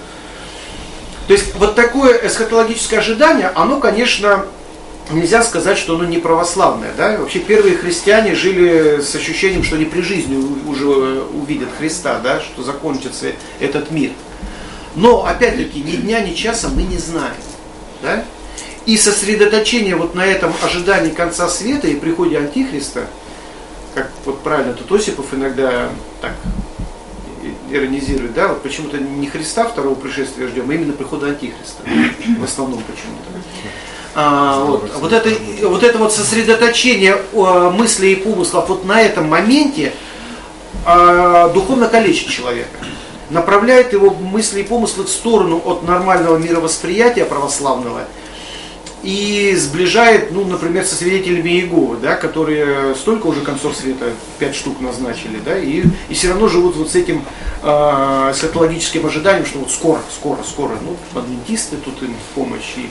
[1.28, 4.44] То есть вот такое эсхатологическое ожидание, оно, конечно,
[5.12, 6.92] нельзя сказать, что оно не православное.
[6.98, 7.18] Да?
[7.18, 10.36] Вообще первые христиане жили с ощущением, что они при жизни
[10.68, 12.40] уже увидят Христа, да?
[12.42, 14.12] что закончится этот мир.
[14.96, 17.36] Но, опять-таки, ни дня, ни часа мы не знаем.
[18.02, 18.24] Да?
[18.86, 23.08] И сосредоточение вот на этом ожидании конца света и приходе Антихриста,
[23.94, 25.90] как вот правильно тут Осипов иногда
[26.22, 26.34] так
[27.72, 31.84] иронизирует, да, вот почему-то не Христа второго пришествия ждем, а именно прихода Антихриста.
[32.40, 33.30] В основном почему-то.
[34.18, 35.30] А, вот, вот, это,
[35.68, 39.92] вот это вот сосредоточение мыслей и помыслов вот на этом моменте
[40.86, 42.80] а, духовно калечит человека.
[43.30, 48.04] Направляет его мысли и помыслы в сторону от нормального мировосприятия православного
[49.06, 54.06] и сближает, ну, например, со свидетелями Иеговы, да, которые столько уже концов света,
[54.40, 57.24] пять штук назначили, да, и, и все равно живут вот с этим
[57.62, 62.90] э, эсхатологическим ожиданием, что вот скоро, скоро, скоро, ну, адвентисты тут им в помощь, и,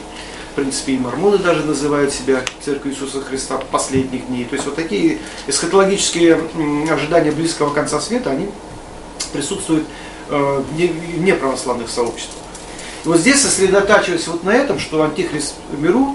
[0.54, 4.44] в принципе, и мормоны даже называют себя Церковью Иисуса Христа последних дней.
[4.44, 6.38] То есть вот такие эсхатологические
[6.88, 8.48] ожидания близкого конца света, они
[9.32, 9.84] присутствуют
[10.30, 12.38] э, в не- в неправославных сообществах.
[13.04, 16.14] И вот здесь сосредотачиваясь вот на этом, что антихрист в миру,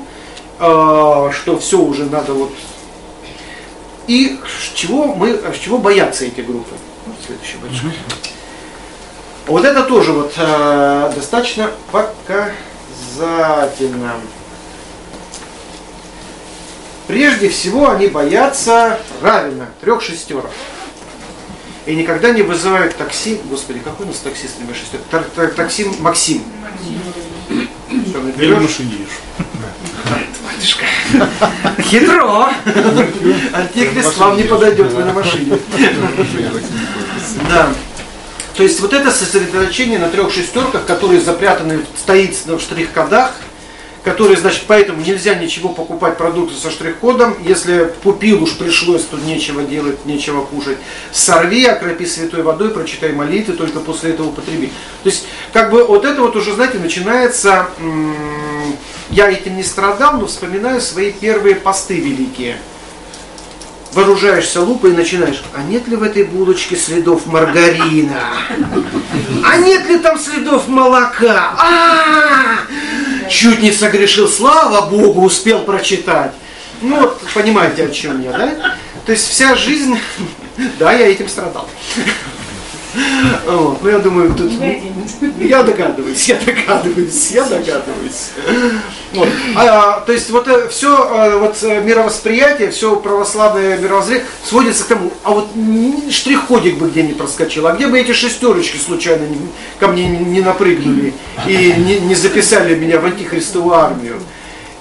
[0.57, 2.53] э, что все уже надо вот...
[4.07, 6.75] И с чего, мы, чего боятся эти группы?
[7.07, 7.91] Вот следующий большой.
[9.47, 11.71] Вот это тоже вот э, достаточно
[13.29, 14.13] показательно.
[17.07, 20.49] Прежде всего они боятся правильно трех шестерок.
[21.85, 23.41] И никогда не вызывают такси.
[23.45, 25.05] Господи, какой у нас таксист номер шестерок?
[25.09, 26.43] Тар- тар- Такси Максим.
[27.89, 29.19] Машине езжу.
[30.45, 30.85] Батюшка.
[31.81, 32.49] Хитро.
[33.53, 35.57] Антихрист вам не подойдет, вы на машине.
[37.49, 37.69] Да.
[38.59, 43.31] То есть вот это сосредоточение на трех шестерках, которые запрятаны, стоит в штрих-кодах,
[44.03, 47.37] которые, значит, поэтому нельзя ничего покупать продукты со штрих-кодом.
[47.41, 50.77] Если купил уж пришлось, то нечего делать, нечего кушать.
[51.13, 54.73] Сорви, окропи святой водой, прочитай молитвы, только после этого употреби.
[55.03, 57.69] То есть, как бы вот это вот уже, знаете, начинается,
[59.09, 62.57] я этим не страдал, но вспоминаю свои первые посты великие.
[63.93, 68.21] Вооружаешься лупой и начинаешь, а нет ли в этой булочке следов маргарина?
[69.43, 71.55] А нет ли там следов молока?
[71.57, 73.29] А!
[73.29, 76.33] Чуть не согрешил, слава Богу, успел прочитать.
[76.81, 78.75] Ну вот, понимаете, о чем я, да?
[79.05, 79.97] То есть вся жизнь,
[80.79, 81.67] да, я этим страдал.
[83.45, 84.51] Вот, ну я думаю, тут,
[85.39, 88.31] я догадываюсь, я догадываюсь, я догадываюсь.
[89.13, 89.27] Вот.
[89.55, 95.31] А, то есть вот все вот э, мировосприятие, все православное мировоззрение сводится к тому, а
[95.31, 95.49] вот
[96.09, 99.49] штрих-кодик бы где не проскочил, а где бы эти шестерочки случайно не-
[99.79, 101.13] ко мне не, напрыгнули
[101.47, 104.19] и не, не записали меня в антихристовую армию.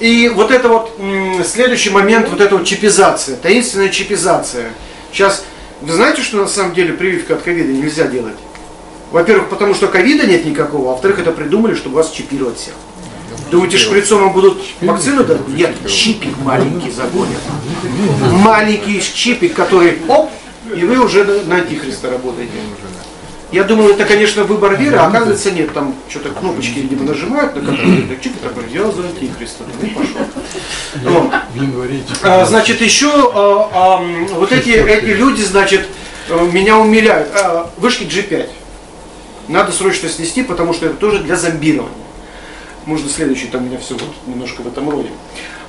[0.00, 0.98] И вот это вот
[1.46, 4.70] следующий момент, вот эта вот чипизация, таинственная чипизация.
[5.12, 5.44] Сейчас,
[5.80, 8.36] вы знаете, что на самом деле прививка от ковида нельзя делать?
[9.12, 12.74] Во-первых, потому что ковида нет никакого, а во-вторых, это придумали, чтобы вас чипировать всех.
[13.50, 15.48] Думаете, шприцом вам будут вакцину дать?
[15.48, 17.38] Нет, чипик маленький загонят.
[18.32, 20.30] Маленький чипик, который оп,
[20.74, 22.52] и вы уже на, на антихриста работаете.
[23.50, 25.72] Я думал, это, конечно, выбор веры, а оказывается нет.
[25.72, 29.64] Там что-то кнопочки, видимо, нажимают, на которые так, чик, такой, я за антихриста.
[29.80, 30.20] Ну, пошел.
[31.02, 31.32] Вот.
[32.22, 35.88] А, Значит, еще а, а, вот эти, эти люди, значит,
[36.28, 37.30] э, меня умиляют.
[37.34, 38.50] А, Вышки G5.
[39.48, 41.94] Надо срочно снести, потому что это тоже для зомбирования.
[42.84, 45.08] Можно следующий, там у меня все вот немножко в этом роде.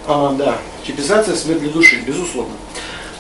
[0.06, 2.54] А, да, чипизация смерть для души, безусловно.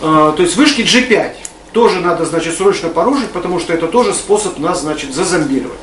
[0.01, 1.31] А, то есть вышки G5
[1.71, 5.79] тоже надо, значит, срочно порушить, потому что это тоже способ нас, значит, зазомбировать.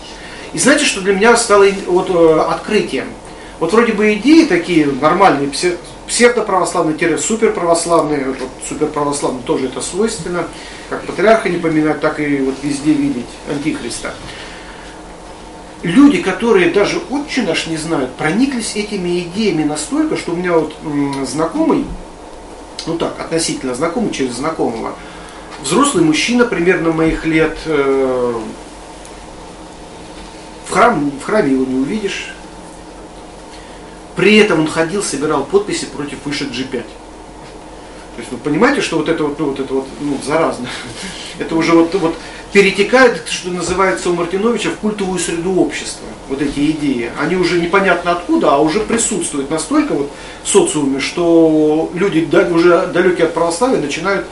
[0.53, 3.07] И знаете, что для меня стало вот, э, открытием?
[3.61, 8.37] Вот вроде бы идеи такие нормальные, псе- псевдоправославные-суперправославные, вот
[8.68, 10.46] суперправославным тоже это свойственно,
[10.88, 14.14] как патриарха не поминать, так и вот везде видеть антихриста.
[15.83, 20.75] Люди, которые даже очень наш не знают, прониклись этими идеями настолько, что у меня вот
[21.29, 21.85] знакомый,
[22.87, 24.94] ну так, относительно знакомый через знакомого,
[25.67, 28.35] взрослый мужчина примерно моих лет, э,
[30.67, 32.29] в, храм, в храме его не увидишь.
[34.14, 36.71] При этом он ходил, собирал подписи против вышек G5.
[36.73, 40.69] То есть вы понимаете, что вот это вот, ну, вот это вот, ну, заразно.
[41.38, 42.14] Это уже вот, вот
[42.50, 46.06] перетекает, что называется у Мартиновича, в культовую среду общества.
[46.31, 47.10] Вот эти идеи.
[47.21, 50.10] Они уже непонятно откуда, а уже присутствуют настолько вот
[50.42, 54.27] в социуме, что люди уже далекие от православия начинают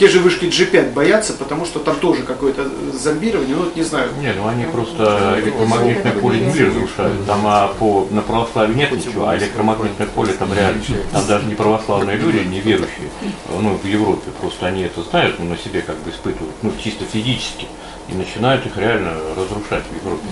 [0.00, 4.08] те же вышки G5 боятся, потому что там тоже какое-то зомбирование, ну вот не знаю.
[4.18, 7.26] Нет, ну они просто электромагнитное поле Земли разрушают.
[7.26, 10.82] Там а, по, на православии нет ничего, а электромагнитное поле там реально.
[11.12, 13.10] Там даже не православные люди, не верующие,
[13.50, 17.04] ну, в Европе, просто они это знают, ну, на себе как бы испытывают, ну, чисто
[17.04, 17.66] физически,
[18.08, 20.24] и начинают их реально разрушать в Европе.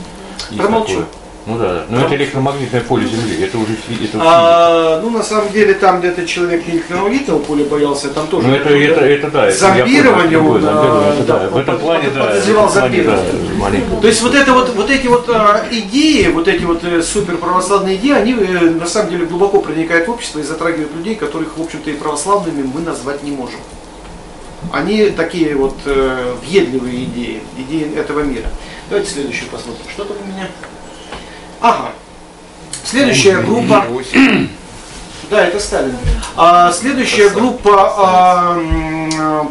[0.49, 0.89] Есть Промолчу.
[0.89, 1.07] такое.
[1.49, 1.85] Ну да, да.
[1.89, 6.09] Но это электромагнитное поле Земли, это уже это А, ну, на самом деле, там, где
[6.09, 8.49] этот человек электромагнитного поля боялся, там тоже...
[8.49, 12.27] Ну это, это, это да, Зомбирование, он, зомбирование, это да, да, в этом плане, да,
[12.27, 13.83] подозревал да, зомбирование.
[14.03, 17.39] То есть вот это вот, вот эти вот а, идеи, вот эти вот э, супер
[17.39, 21.57] православные идеи, они э, на самом деле глубоко проникают в общество и затрагивают людей, которых,
[21.57, 23.61] в общем-то, и православными мы назвать не можем.
[24.71, 28.51] Они такие вот э, въедливые идеи, идеи этого мира.
[28.91, 29.87] Давайте следующую посмотрим.
[29.91, 30.49] Что там у меня?
[31.61, 31.91] Ага.
[32.85, 33.85] Следующая группа.
[35.31, 35.95] Да, это Сталин.
[36.37, 39.47] А, следующая группа а,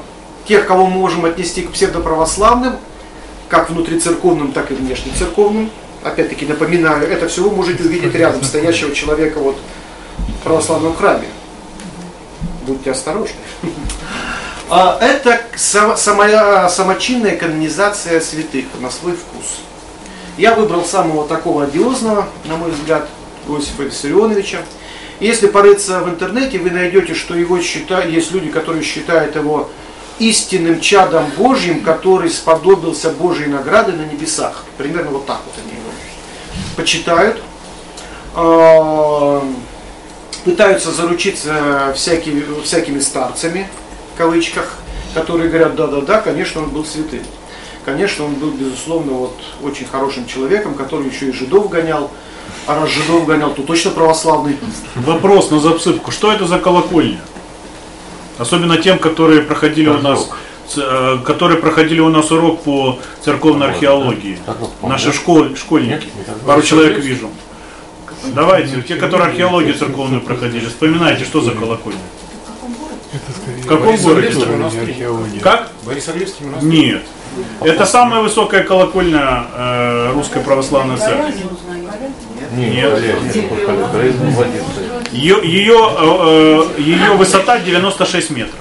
[0.47, 2.77] тех, кого мы можем отнести к псевдоправославным,
[3.47, 5.69] как внутрицерковным, так и внешнецерковным.
[6.03, 9.57] Опять-таки напоминаю, это все вы можете увидеть рядом стоящего человека вот
[10.17, 11.27] в православном храме.
[12.65, 13.35] Будьте осторожны.
[14.69, 15.39] А, Это
[15.95, 19.61] самочинная канонизация святых на свой вкус.
[20.37, 23.07] Я выбрал самого такого одиозного, на мой взгляд,
[23.47, 24.59] Иосифа Виссарионовича.
[25.19, 29.69] Если порыться в интернете, вы найдете, что его считают, есть люди, которые считают его
[30.19, 34.63] истинным чадом Божьим, который сподобился Божьей награды на небесах.
[34.77, 35.89] Примерно вот так вот они его
[36.75, 37.41] почитают.
[38.35, 39.43] А,
[40.47, 43.67] Пытаются заручиться всякими, всякими старцами,
[44.13, 44.75] в кавычках,
[45.13, 47.19] которые говорят, да-да-да, конечно, он был святым.
[47.87, 52.11] Конечно, он был, безусловно, вот очень хорошим человеком, который еще и жидов гонял.
[52.65, 54.57] А раз жидов гонял, то точно православный.
[54.95, 56.11] Вопрос на засыпку.
[56.11, 57.21] Что это за колокольня?
[58.37, 60.29] Особенно тем, которые проходили у нас
[60.75, 64.37] э, которые проходили у нас урок по церковной археологии.
[64.83, 65.13] Наши да?
[65.13, 66.09] школь- школьники.
[66.45, 67.29] Пару человек вижу.
[68.35, 72.01] Давайте, те, которые археологию церковную проходили, вспоминайте, что за колокольня.
[73.63, 74.35] В каком городе?
[75.41, 75.71] Как?
[75.85, 76.69] Борисоглебский монастырь.
[76.69, 77.03] Нет.
[77.61, 81.33] Это самая высокая колокольня э, русской православной церкви.
[82.55, 83.03] Нет.
[85.11, 88.59] Ее, ее, э, э, ее высота 96 метров.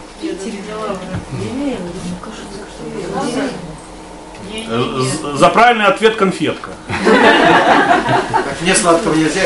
[5.34, 6.70] За правильный ответ конфетка.
[6.86, 9.42] Так, мне сладкого нельзя.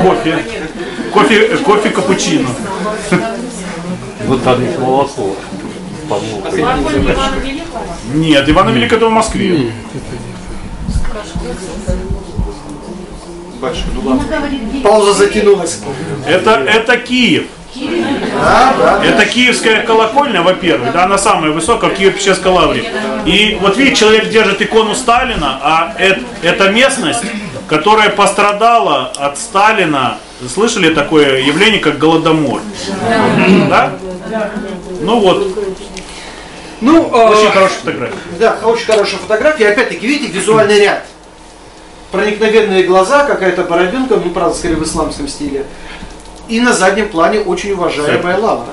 [0.00, 0.38] Кофе.
[1.12, 2.48] Кофе, кофе капучино.
[4.26, 5.36] Вот там есть молоко.
[6.08, 6.50] Помолвка.
[8.14, 9.72] Нет, Ивана Великого это в Москве.
[13.60, 14.24] Батюшка, ну ладно.
[14.82, 15.80] Пауза затянулась.
[16.26, 17.44] Это, это Киев.
[17.74, 19.04] Да, да.
[19.04, 22.84] Это киевская колокольня, во-первых, да, она самая высокая в Киево-Печерской лавре.
[23.24, 27.24] И вот видите, человек держит икону Сталина, а это, это местность,
[27.68, 30.18] которая пострадала от Сталина.
[30.52, 32.60] Слышали такое явление, как Голодомор?
[33.70, 33.92] Да?
[35.00, 35.46] Ну вот,
[36.82, 38.16] Ну, э, очень хорошая фотография.
[38.38, 39.68] Да, очень хорошая фотография.
[39.68, 41.04] Опять-таки, видите, визуальный ряд.
[42.10, 45.64] Проникновенные глаза, какая-то бороденка, ну, правда, скорее в исламском стиле.
[46.48, 48.72] И на заднем плане очень уважаемая лавра.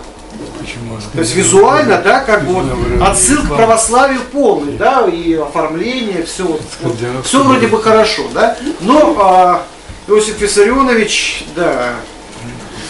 [1.14, 2.66] То есть визуально, да, как бы вот
[3.02, 8.58] отсыл к православию полный, да, и оформление, все, вот, все вроде бы хорошо, да.
[8.82, 9.64] Но а,
[10.08, 11.94] Иосиф Виссарионович, да,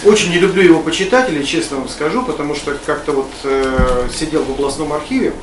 [0.05, 4.51] очень не люблю его почитателей, честно вам скажу, потому что как-то вот э, сидел в
[4.51, 5.33] областном архиве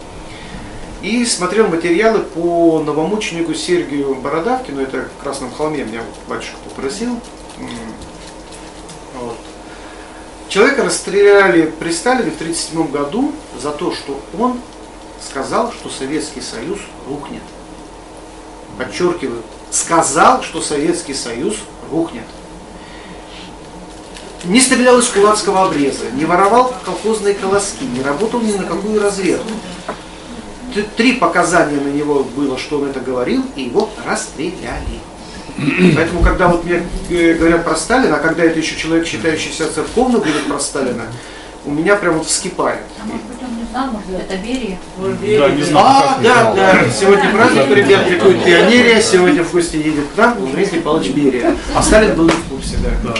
[1.02, 7.20] и смотрел материалы по новомученику Сергию Бородавкину, это в Красном холме меня батюшка попросил.
[9.14, 9.36] Вот.
[10.48, 14.60] Человека расстреляли при Сталине в 1937 году за то, что он
[15.20, 16.78] сказал, что Советский Союз
[17.08, 17.42] рухнет.
[18.78, 21.56] Подчеркиваю, сказал, что Советский Союз
[21.90, 22.24] рухнет.
[24.44, 29.48] Не стрелял из кулацкого обреза, не воровал колхозные колоски, не работал ни на какую разведку.
[30.96, 35.00] Три показания на него было, что он это говорил, и его расстреляли.
[35.94, 40.20] Поэтому, когда вот мне э, говорят про Сталина, а когда это еще человек, считающийся церковным,
[40.20, 41.04] говорит про Сталина,
[41.64, 42.82] у меня прям вот вскипает.
[43.74, 44.78] А может это Берия?
[44.98, 45.86] Да, не знаю.
[45.86, 50.80] А, да, да, сегодня праздник, ребят, приходит пионерия, сегодня в гости едет к нам Дмитрий
[50.80, 51.56] Павлович Берия.
[51.74, 53.14] А Сталин был не в курсе, да.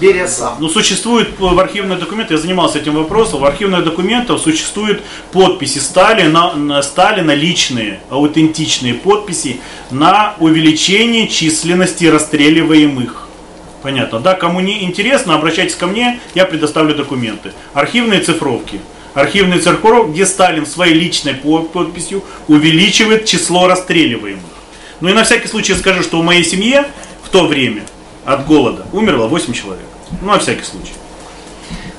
[0.00, 0.56] Берия сам.
[0.60, 5.78] Ну, существует э, в архивных документах, я занимался этим вопросом, в архивных документах существуют подписи
[5.78, 13.28] Сталина, на Сталина личные, аутентичные подписи на увеличение численности расстреливаемых.
[13.82, 14.34] Понятно, да?
[14.34, 17.52] Кому не интересно, обращайтесь ко мне, я предоставлю документы.
[17.74, 18.80] Архивные цифровки.
[19.14, 24.42] Архивный церковь, где Сталин своей личной по- подписью увеличивает число расстреливаемых.
[25.00, 26.86] Ну и на всякий случай скажу, что в моей семье
[27.24, 27.82] в то время
[28.24, 29.84] от голода умерло 8 человек.
[30.20, 30.92] Ну, на всякий случай.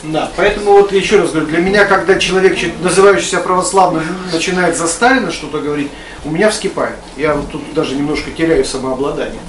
[0.04, 4.04] Да, поэтому вот еще раз говорю, для меня, когда человек, называющий себя православным,
[4.34, 5.90] начинает за Сталина что-то говорить,
[6.26, 6.96] у меня вскипает.
[7.16, 9.40] Я вот тут даже немножко теряю самообладание.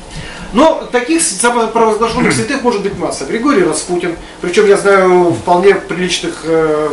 [0.53, 3.25] Но таких самопровозглашенных святых может быть масса.
[3.25, 6.91] Григорий Распутин, причем я знаю вполне приличных э,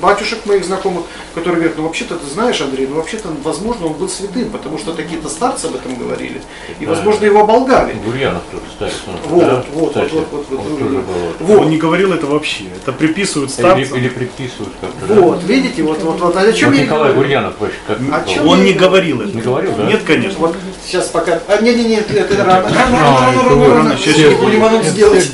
[0.00, 4.08] батюшек моих знакомых, которые говорят, ну вообще-то ты знаешь, Андрей, ну вообще-то, возможно, он был
[4.08, 6.40] святым, потому что такие-то старцы об этом говорили,
[6.80, 7.94] и, возможно, его оболгали.
[8.04, 8.94] Гурьянов тоже ставит.
[9.26, 11.04] Вот, да, вот, кстати, вот, вот, вот, он вот, тоже вот.
[11.04, 11.46] был.
[11.46, 11.60] Вот.
[11.60, 12.64] Он не говорил это вообще.
[12.76, 13.98] Это приписывают Или, старцам.
[13.98, 15.14] или предписывают как-то.
[15.14, 17.12] Вот, видите, вот, вот, вот, а о чем Вот я Николай.
[17.12, 19.36] Гурьянов вообще как О чем Он я не говорил это.
[19.36, 19.84] Не говорил, да?
[19.84, 20.38] Нет, конечно.
[20.38, 21.40] Вот сейчас пока.
[21.48, 22.62] А, не, не, не, это рано.
[22.62, 25.30] Рано, рано, А, рано, рано, сейчас будем сделать.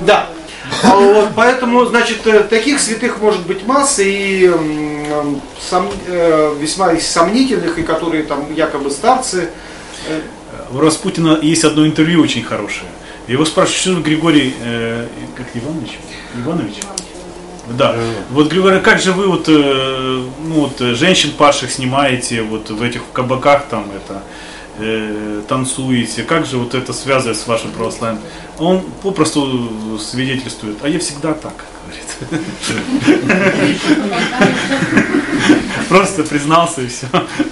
[0.00, 0.29] Да.
[0.82, 4.48] А Вот, поэтому, значит, э, таких святых может быть масса и
[5.70, 9.50] сом- э, весьма сомнительных, и которые там якобы старцы.
[10.08, 10.20] Э,
[10.72, 12.88] У Распутина есть одно интервью очень хорошее.
[13.28, 15.06] Его спрашивают, что Григорий, э,
[15.36, 15.98] как Иванович?
[16.44, 16.74] Иванович?
[17.78, 17.94] Да.
[18.30, 22.82] Вот Григорий, как же вы вот, э, ну, вот э, женщин падших снимаете вот в
[22.82, 24.22] этих кабаках там это
[24.80, 28.20] э, танцуете, как же вот это связывает с вашим православием?
[28.58, 31.54] Он попросту свидетельствует, а я всегда так,
[31.86, 32.04] говорит.
[35.88, 37.06] Просто признался и все.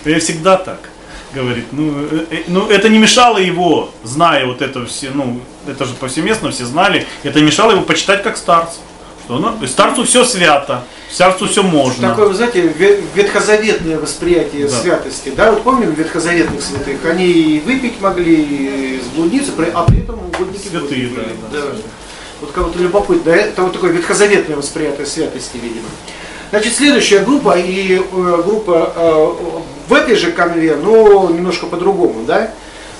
[0.04, 0.90] Я всегда так.
[1.34, 5.84] Говорит, ну, э, э, ну это не мешало его, зная вот это все, ну, это
[5.84, 8.78] же повсеместно все знали, это мешало его почитать как старца.
[9.28, 12.08] Что, ну, старцу все свято, старцу все можно.
[12.08, 14.70] Такое, вы знаете, ве- ветхозаветное восприятие Да.
[14.74, 15.32] святости.
[15.36, 20.68] Да, вот помним ветхозаветных святых, они и выпить могли, и сблудиться, а при этом угодники
[20.68, 21.26] Святые, были.
[21.52, 21.62] да, да.
[22.40, 25.88] Вот кого-то любопытно, да, это вот такое ветхозаветное восприятие святости, видимо.
[26.48, 29.26] Значит, следующая группа, и э, группа э,
[29.88, 32.50] в этой же конве, но немножко по-другому, да.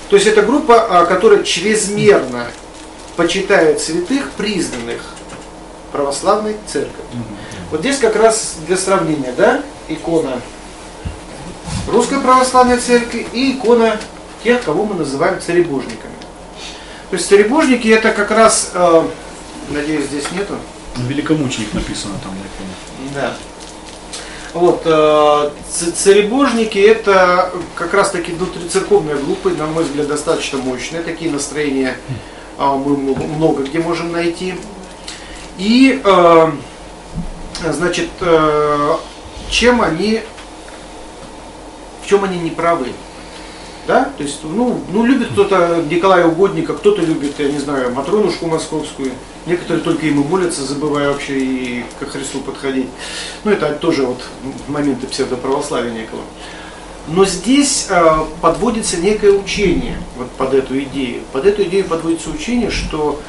[0.09, 2.45] То есть это группа, а, которая чрезмерно
[3.15, 5.15] почитает святых, признанных
[5.91, 7.23] православной церковью.
[7.71, 10.41] Вот здесь как раз для сравнения, да, икона
[11.87, 13.99] Русской Православной Церкви и икона
[14.43, 16.13] тех, кого мы называем царебожниками.
[17.09, 19.07] То есть царебожники это как раз, э,
[19.69, 20.55] надеюсь, здесь нету,
[20.95, 23.13] Великомученик написано там на иконе.
[23.15, 23.33] да.
[24.53, 25.51] Вот, э,
[25.95, 31.03] царебожники это как раз таки внутрицерковная группа, и, на мой взгляд, достаточно мощные.
[31.03, 31.95] Такие настроения
[32.57, 34.55] а, мы много, много где можем найти.
[35.59, 36.51] И, э,
[37.69, 38.95] значит, э,
[39.49, 40.21] чем они,
[42.01, 42.93] в чем они не правы?
[43.85, 44.09] Да?
[44.17, 49.11] То есть, ну, ну любит кто-то Николая Угодника, кто-то любит, я не знаю, Матронушку Московскую.
[49.47, 52.87] Некоторые только ему молятся, забывая вообще и ко Христу подходить.
[53.43, 54.21] Ну, это тоже вот
[54.69, 56.21] моменты псевдоправославия некого.
[57.09, 61.23] Но здесь э, подводится некое учение вот под эту идею.
[61.33, 63.19] Под эту идею подводится учение, что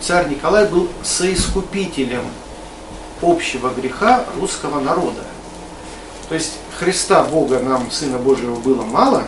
[0.00, 2.24] царь Николай был соискупителем
[3.20, 5.22] общего греха русского народа.
[6.28, 9.24] То есть Христа, Бога, нам, Сына Божьего, было мало,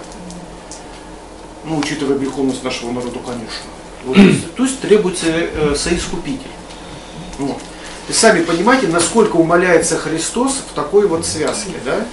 [1.65, 3.71] ну, учитывая греховность нашего народа, конечно.
[4.05, 6.51] Вот, то, есть, то есть требуется э, соискупитель.
[7.39, 7.59] Вот.
[8.09, 12.05] И сами понимаете, насколько умоляется Христос в такой вот связке, да?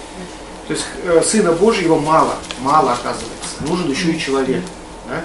[0.68, 3.28] То есть э, Сына Божьего мало, мало оказывается.
[3.62, 4.64] Нужен еще и человек.
[5.10, 5.22] Да?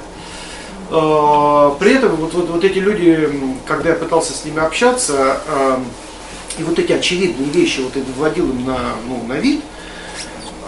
[0.91, 3.29] Э, При этом вот, вот, вот эти люди,
[3.67, 5.79] когда я пытался с ними общаться, э,
[6.59, 9.63] и вот эти очевидные вещи вот это вводил им на, ну, на вид,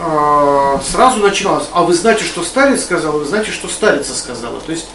[0.01, 4.61] а, сразу начиналось, а вы знаете, что старец сказал, вы знаете, что старица сказала.
[4.61, 4.87] То есть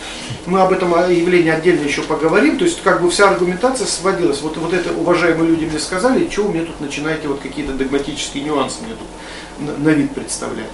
[0.45, 4.55] мы об этом явлении отдельно еще поговорим, то есть как бы вся аргументация сводилась, вот,
[4.55, 8.78] вот это уважаемые люди мне сказали, что вы мне тут начинаете вот какие-то догматические нюансы
[8.84, 10.69] мне тут на, на вид представлять.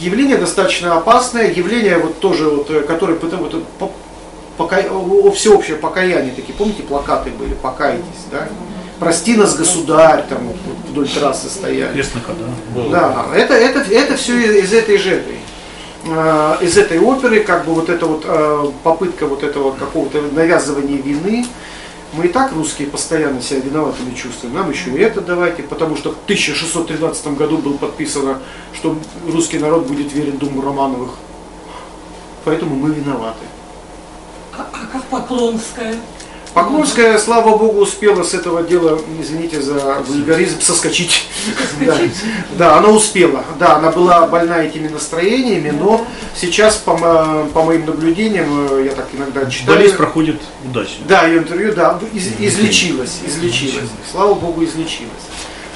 [0.00, 3.92] Явление достаточно опасное, явление вот тоже, вот, э, которое потом вот, по-
[4.56, 4.82] пока-
[5.34, 8.02] всеобщее покаяние, такие, помните, плакаты были, покайтесь,
[8.32, 8.48] да?
[8.98, 10.38] Прости нас, государь, там
[10.88, 11.96] вдоль трассы стояли.
[11.96, 12.90] Песнока, да?
[12.90, 15.38] Да, это, это, это все из этой же этой,
[16.06, 21.00] э, из этой оперы, как бы вот эта вот э, попытка вот этого какого-то навязывания
[21.00, 21.46] вины.
[22.12, 26.12] Мы и так русские постоянно себя виноватыми чувствуем, нам еще и это давайте, потому что
[26.12, 28.40] в 1613 году было подписано,
[28.72, 28.96] что
[29.26, 31.10] русский народ будет верен Думу Романовых.
[32.44, 33.44] Поэтому мы виноваты.
[34.56, 35.96] А, а как Поклонская?
[36.58, 39.74] Поклонская, слава богу, успела с этого дела, извините за
[40.06, 41.28] вульгаризм, соскочить.
[41.80, 41.96] Да,
[42.58, 43.44] да, она успела.
[43.60, 46.04] Да, она была больна этими настроениями, но
[46.34, 46.96] сейчас, по,
[47.54, 49.78] по моим наблюдениям, э, я так иногда читаю...
[49.78, 51.04] Болезнь проходит удачно.
[51.06, 53.88] Да, ее интервью, да, из- излечилась, излечилась.
[54.10, 55.12] Слава богу, излечилась.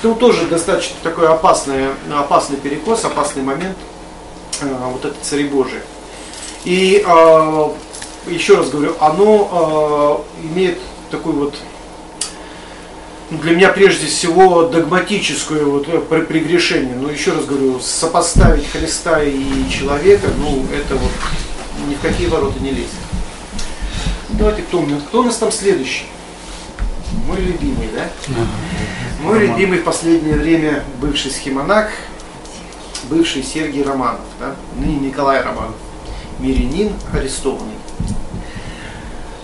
[0.02, 3.76] Ну, тоже достаточно такой опасный, опасный перекос, опасный момент,
[4.60, 5.82] э, вот это цари Божие.
[6.64, 7.68] И э,
[8.26, 10.78] еще раз говорю, оно э, имеет
[11.10, 11.54] такой вот
[13.30, 16.94] ну, для меня прежде всего догматическое вот э, прегрешение.
[16.94, 21.10] Но еще раз говорю, сопоставить Христа и человека, ну это вот
[21.88, 22.90] ни в какие ворота не лезет.
[24.28, 26.06] Давайте, кто, у меня- кто у нас там следующий?
[27.26, 28.08] Мой любимый, да?
[29.22, 31.90] Мой любимый в последнее время бывший схемонах,
[33.04, 34.54] бывший Сергей Романов, да?
[34.76, 35.74] ныне Николай Романов,
[36.38, 37.74] мирянин арестованный.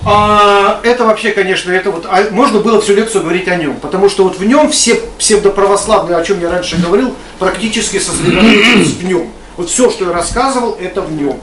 [0.05, 4.09] А, это вообще, конечно, это вот, а можно было всю лекцию говорить о нем, потому
[4.09, 9.31] что вот в нем все псевдоправославные, о чем я раньше говорил, практически сосредоточились в нем.
[9.57, 11.39] Вот все, что я рассказывал, это в нем.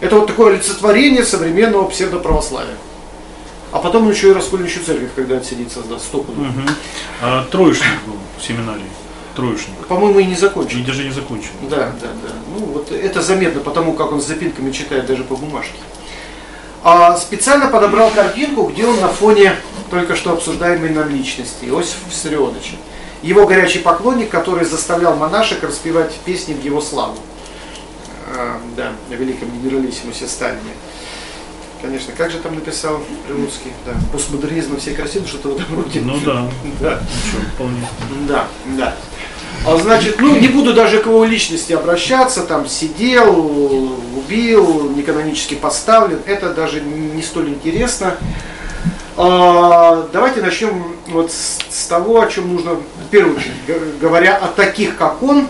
[0.00, 2.74] Это вот такое олицетворение современного псевдоправославия.
[3.70, 6.44] А потом он еще и раскольничью церковь, когда отсидит создаст, стопудово.
[6.44, 6.68] Мгм.
[7.22, 8.82] А, троечник был в семинарии.
[9.34, 9.86] Троечник.
[9.88, 10.78] По-моему, и не закончил.
[10.78, 11.52] И даже не закончил.
[11.70, 12.34] Да, да, да.
[12.48, 15.78] Ну вот это заметно, потому как он с запинками читает даже по бумажке.
[16.84, 19.54] А специально подобрал картинку, где он на фоне
[19.90, 22.76] только что обсуждаемой нам личности, Иосиф Виссарионовича.
[23.22, 27.14] Его горячий поклонник, который заставлял монашек распевать песни в его славу.
[28.36, 30.72] А, да, о великом генералиссимусе Сталине.
[31.80, 33.72] Конечно, как же там написал Прилуцкий?
[33.84, 36.00] Да, постмодернизм все красивы, что-то в этом роде.
[36.00, 36.48] Ну да,
[36.80, 37.02] Да.
[37.54, 37.86] вполне.
[38.28, 38.46] Да,
[38.78, 38.94] да.
[39.66, 46.20] А, Значит, ну не буду даже к его личности обращаться, там сидел, убил, неканонически поставлен,
[46.26, 48.16] это даже не столь интересно.
[49.16, 53.54] А, давайте начнем вот с, того, о чем нужно, в первую очередь,
[54.00, 55.48] говоря о таких, как он,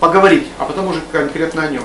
[0.00, 1.84] поговорить, а потом уже конкретно о нем.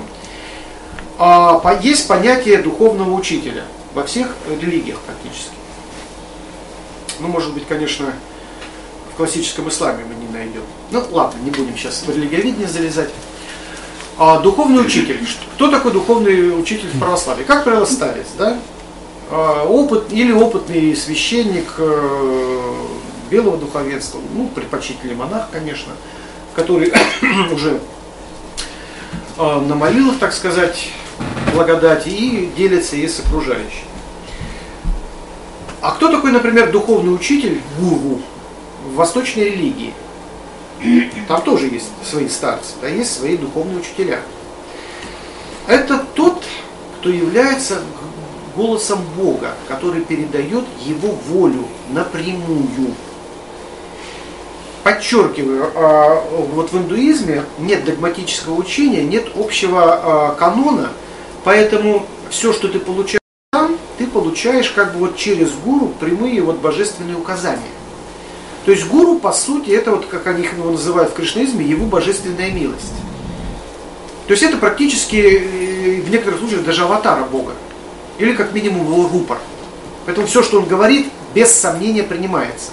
[1.20, 3.64] А, есть понятие духовного учителя
[3.94, 5.52] во всех религиях практически.
[7.20, 8.14] Ну, может быть, конечно,
[9.12, 10.62] в классическом исламе мы не найдем.
[10.92, 13.10] Ну ладно, не будем сейчас в религиоведение залезать.
[14.20, 15.20] А, духовный учитель.
[15.56, 17.44] Кто такой духовный учитель в православии?
[17.44, 18.58] Как правило, старец, да?
[19.30, 22.74] А, опыт, или опытный священник э,
[23.30, 25.94] белого духовенства, ну, предпочтительный монах, конечно,
[26.56, 26.92] который
[27.54, 27.80] уже
[29.38, 30.90] намолил их, так сказать,
[31.54, 33.86] благодати и делится ей с окружающими.
[35.80, 38.20] А кто такой, например, духовный учитель, гуру,
[38.90, 39.94] в восточной религии?
[41.28, 44.20] Там тоже есть свои старцы, да, есть свои духовные учителя.
[45.68, 46.44] Это тот,
[47.00, 47.82] кто является
[48.56, 52.94] голосом Бога, который передает его волю напрямую.
[54.84, 56.24] Подчеркиваю, а,
[56.54, 60.90] вот в индуизме нет догматического учения, нет общего а, канона,
[61.44, 63.20] поэтому все, что ты получаешь
[63.52, 67.77] там, ты получаешь как бы вот через гуру прямые вот божественные указания.
[68.68, 72.52] То есть гуру, по сути, это вот, как они его называют в кришнаизме, его божественная
[72.52, 72.92] милость.
[74.28, 77.54] То есть это практически э, в некоторых случаях даже аватара Бога.
[78.18, 79.38] Или как минимум его рупор.
[80.06, 82.72] Поэтому все, что он говорит, без сомнения принимается.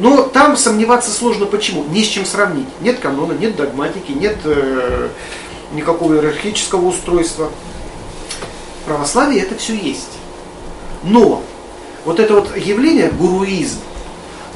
[0.00, 1.84] Но там сомневаться сложно почему?
[1.84, 2.66] Не с чем сравнить.
[2.80, 5.10] Нет канона, нет догматики, нет э,
[5.74, 7.52] никакого иерархического устройства.
[8.82, 10.10] В православии это все есть.
[11.04, 11.44] Но
[12.04, 13.78] вот это вот явление гуруизм,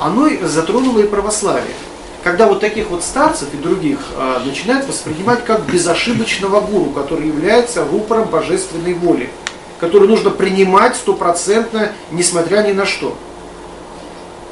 [0.07, 1.75] оно затронуло и православие.
[2.23, 7.85] Когда вот таких вот старцев и других а, начинают воспринимать как безошибочного гуру, который является
[7.85, 9.29] рупором божественной воли,
[9.81, 13.17] который нужно принимать стопроцентно, несмотря ни на что.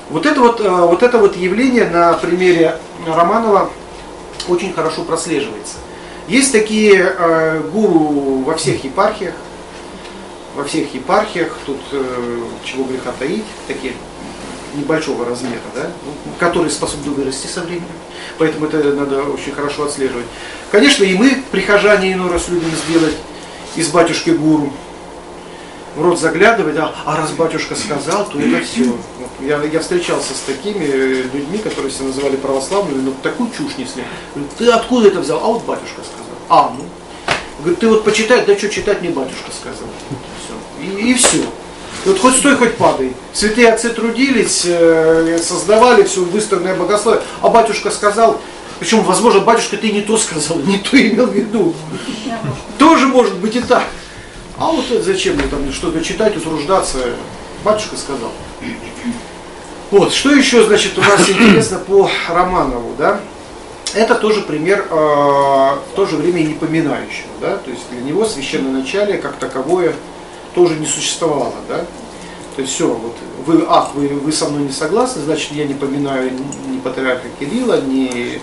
[0.09, 2.77] Вот это вот, а, вот это вот явление на примере
[3.07, 3.71] Романова
[4.49, 5.77] очень хорошо прослеживается.
[6.27, 9.35] Есть такие э, гуру во всех епархиях,
[10.55, 13.95] во всех епархиях, тут э, чего греха таить, такие
[14.75, 17.87] небольшого размера, да, ну, которые способны вырасти со временем.
[18.39, 20.27] Поэтому это надо очень хорошо отслеживать.
[20.71, 23.17] Конечно, и мы, прихожане, иной раз любим сделать
[23.77, 24.73] из батюшки гуру.
[25.97, 28.85] В рот заглядывать, а, а раз батюшка сказал, то это все.
[28.85, 33.77] Вот я, я встречался с такими э, людьми, которые себя называли православными, но такую чушь
[33.77, 34.05] несли.
[34.57, 35.39] Ты откуда это взял?
[35.39, 36.37] А вот батюшка сказал.
[36.49, 36.85] А, ну.
[37.59, 39.89] Говорит, ты вот почитай, да что читать, мне батюшка сказал.
[40.45, 40.85] Все.
[40.85, 41.43] И, и все.
[42.07, 43.15] Вот хоть стой, хоть падай.
[43.33, 47.23] Святые отцы трудились, э, создавали все выстроенное богословие.
[47.43, 48.41] А батюшка сказал,
[48.79, 51.75] причем, возможно, батюшка ты не то сказал, не то имел в виду.
[52.79, 53.85] Тоже может быть и так.
[54.57, 56.99] А вот зачем мне там что-то читать, утруждаться?
[57.65, 58.33] Батюшка сказал.
[59.91, 63.21] Вот, что еще, значит, у нас интересно по Романову, да?
[63.93, 67.57] Это тоже пример э, в то же время и непоминающего, да?
[67.57, 69.95] То есть для него священное начале как таковое
[70.55, 71.85] тоже не существовало, да?
[72.57, 75.75] То есть все, вот вы, ах, вы, вы со мной не согласны, значит я не
[75.75, 76.31] поминаю
[76.69, 78.41] ни патриарха Кирилла, ни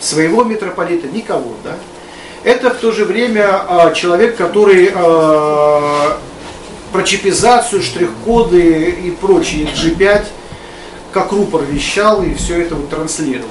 [0.00, 1.76] своего митрополита, никого, да?
[2.44, 6.12] Это в то же время э, человек, который э,
[6.92, 10.26] про чипизацию, штрих-коды и прочие G5
[11.12, 13.48] как рупор вещал и все это вот транслировал.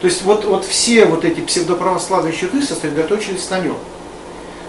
[0.00, 3.76] То есть вот, вот все вот эти псевдоправославные щиты сосредоточились на нем.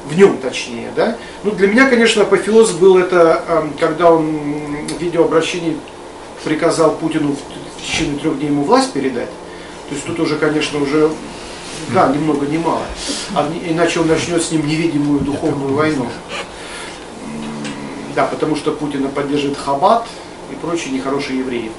[0.05, 1.17] В нем точнее, да.
[1.43, 5.77] Ну для меня, конечно, апофеоз был это, эм, когда он в видеообращении
[6.43, 9.29] приказал Путину в течение трех дней ему власть передать.
[9.89, 11.09] То есть тут уже, конечно, уже,
[11.93, 12.83] да, ни много ни мало.
[13.35, 16.07] А иначе он начнет с ним невидимую духовную войну.
[18.15, 20.07] Да, потому что Путина поддерживает Хабат
[20.51, 21.71] и прочие нехорошие евреи.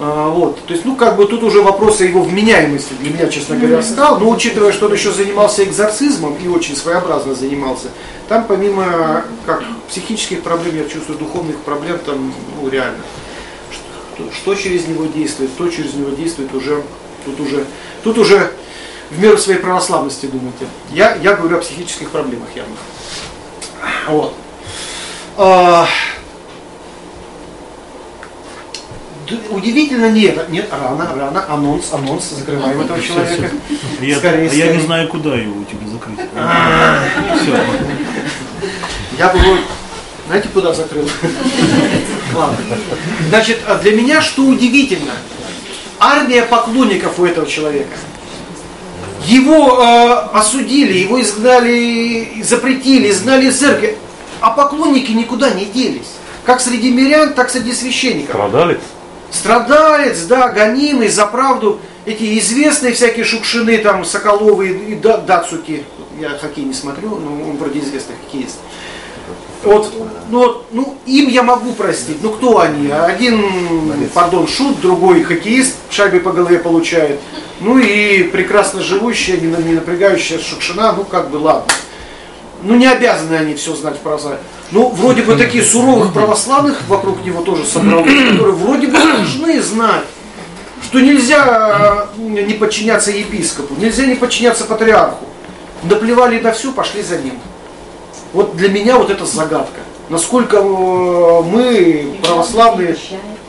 [0.00, 0.64] А, вот.
[0.64, 3.82] То есть, ну, как бы тут уже вопрос о его вменяемости для меня, честно говоря,
[3.82, 4.18] стал.
[4.18, 7.88] Но учитывая, что он еще занимался экзорцизмом и очень своеобразно занимался,
[8.28, 13.02] там помимо как психических проблем, я чувствую, духовных проблем, там, ну, реально.
[13.70, 16.82] Что, что через него действует, кто через него действует, уже
[17.24, 17.64] тут уже,
[18.02, 18.52] тут уже
[19.10, 20.66] в меру своей православности думайте.
[20.90, 22.74] Я, я говорю о психических проблемах явно.
[24.08, 24.34] Вот.
[25.36, 25.86] А,
[29.50, 33.50] Удивительно нет, нет, рано, рано, анонс, анонс, закрываем этого человека.
[34.00, 36.18] Я, скорее, а я не знаю, куда его у тебя закрыть.
[36.36, 37.02] А.
[37.36, 37.56] Все.
[39.18, 39.56] Я бы его,
[40.26, 41.08] знаете, куда закрыл?
[42.34, 42.56] Ладно.
[43.28, 45.12] Значит, а для меня что удивительно,
[45.98, 47.96] армия поклонников у этого человека.
[49.24, 53.96] Его э, осудили, его изгнали, запретили, изгнали из церкви,
[54.40, 56.10] а поклонники никуда не делись.
[56.44, 58.32] Как среди мирян, так среди священников.
[58.32, 58.78] Продали?
[59.34, 61.80] Страдалец, да, гонимый за правду.
[62.06, 65.84] Эти известные всякие шукшины, там, Соколовы и Дацуки.
[66.20, 68.56] Я хоккей не смотрю, но он вроде известный хоккеист.
[69.64, 69.92] Вот,
[70.30, 72.18] ну, ну, им я могу простить.
[72.22, 72.90] Ну, кто они?
[72.90, 77.18] Один, пардон, шут, другой хоккеист, шайбой по голове получает.
[77.60, 81.72] Ну и прекрасно живущая, не, не напрягающая шукшина, ну, как бы, ладно.
[82.62, 84.38] Ну, не обязаны они все знать в православии.
[84.70, 90.04] Ну, вроде бы такие суровых православных вокруг него тоже собралось, которые вроде бы должны знать,
[90.82, 95.26] что нельзя э, не подчиняться епископу, нельзя не подчиняться патриарху.
[95.82, 97.38] Наплевали на все, пошли за ним.
[98.32, 99.80] Вот для меня вот это загадка.
[100.08, 102.96] Насколько э, мы православные...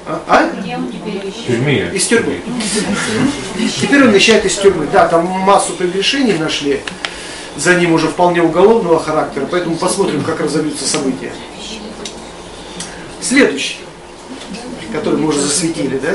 [0.08, 0.22] А?
[0.28, 0.50] а?
[1.48, 1.90] Тюрьме.
[1.94, 2.42] Из тюрьмы.
[3.82, 4.88] Теперь он вещает из тюрьмы.
[4.92, 6.82] Да, там массу прегрешений нашли
[7.56, 11.32] за ним уже вполне уголовного характера, поэтому посмотрим, как разовьются события.
[13.22, 13.80] Следующий,
[14.92, 16.12] который мы уже засветили, да?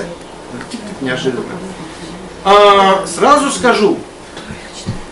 [1.01, 1.45] Неожиданно.
[2.45, 3.99] А, сразу скажу,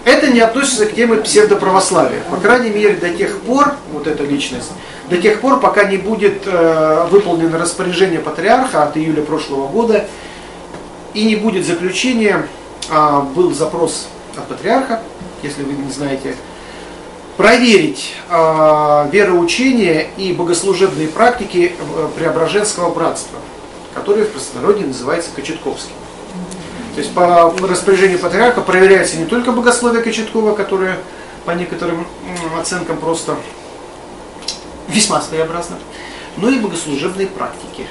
[0.05, 2.23] это не относится к теме псевдоправославия.
[2.31, 4.71] По крайней мере, до тех пор, вот эта личность,
[5.11, 10.07] до тех пор, пока не будет э, выполнено распоряжение патриарха от июля прошлого года,
[11.15, 12.47] и не будет заключения,
[12.91, 15.03] э, был запрос от патриарха,
[15.43, 16.35] если вы не знаете,
[17.37, 23.39] проверить э, вероучение и богослужебные практики э, Преображенского братства,
[23.95, 25.95] которое в простонародье называется Кочетковским.
[26.95, 30.99] То есть по распоряжению патриарха проверяется не только богословие Кочеткова, которое
[31.45, 32.09] по некоторым
[32.59, 33.37] оценкам просто
[34.89, 35.79] весьма своеобразно,
[36.39, 37.87] но и богослужебные практики.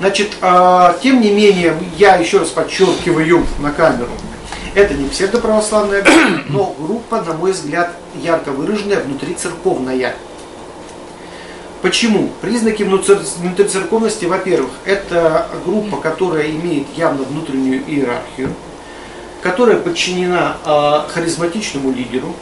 [0.00, 4.10] Значит, э, тем не менее, я еще раз подчеркиваю на камеру,
[4.74, 10.14] это не псевдоправославная группа, но группа, на мой взгляд, ярко выраженная, внутрицерковная.
[11.82, 12.30] Почему?
[12.42, 18.54] Признаки внутрицерковности, во-первых, это группа, которая имеет явно внутреннюю иерархию,
[19.40, 22.34] которая подчинена э, харизматичному лидеру,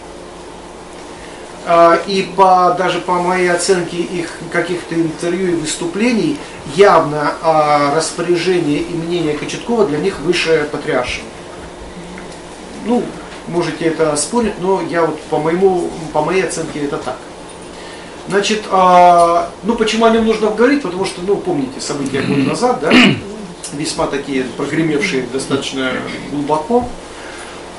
[1.67, 6.37] э, и по, даже по моей оценке их каких-то интервью и выступлений,
[6.75, 11.25] явно э, распоряжение и мнение Кочеткова для них выше патриаршего
[12.89, 13.05] ну,
[13.47, 17.17] можете это спорить, но я вот по моему, по моей оценке это так.
[18.29, 20.83] Значит, а, ну почему о нем нужно говорить?
[20.83, 22.93] Потому что, ну, помните события год назад, да,
[23.73, 25.93] весьма такие прогремевшие достаточно
[26.31, 26.87] глубоко.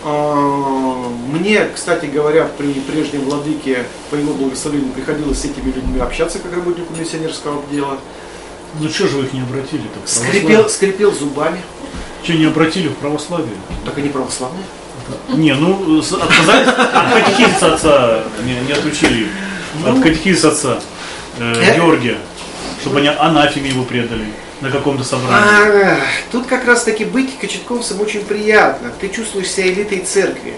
[0.03, 6.39] А, мне, кстати говоря, при прежнем владыке, по его благословению, приходилось с этими людьми общаться,
[6.39, 7.97] как работнику миссионерского отдела.
[8.79, 9.83] Ну что же вы их не обратили?
[9.93, 11.61] Так, скрипел, скрипел зубами.
[12.23, 13.55] Что, не обратили в православие?
[13.85, 14.63] Так они православные.
[15.29, 19.27] Не, ну, отказать от катехизиса отца не, не отучили.
[19.85, 20.01] От ну.
[20.01, 20.79] катехизиса отца
[21.39, 22.17] э, Георгия.
[22.81, 24.25] чтобы они анафеме его предали
[24.61, 25.35] на каком-то собрании.
[25.35, 25.97] А,
[26.31, 28.91] тут как раз таки быть кочетковцем очень приятно.
[28.99, 30.53] Ты чувствуешь себя элитой церкви.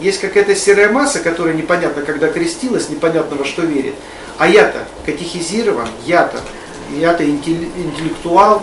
[0.00, 3.94] Есть какая-то серая масса, которая непонятно, когда крестилась, непонятно во что верит.
[4.38, 6.40] А я-то катехизирован, я-то,
[6.96, 8.62] я-то интеллектуал,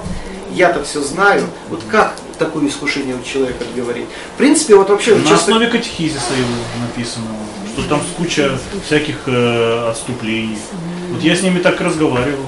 [0.55, 1.43] я-то все знаю.
[1.69, 4.05] Вот как такое искушение у человека отговорить?
[4.35, 6.49] В принципе, вот вообще На часто- основе катехизиса его
[6.81, 7.25] написано,
[7.73, 10.57] что там куча всяких э, отступлений.
[11.11, 12.45] Вот я с ними так разговаривал.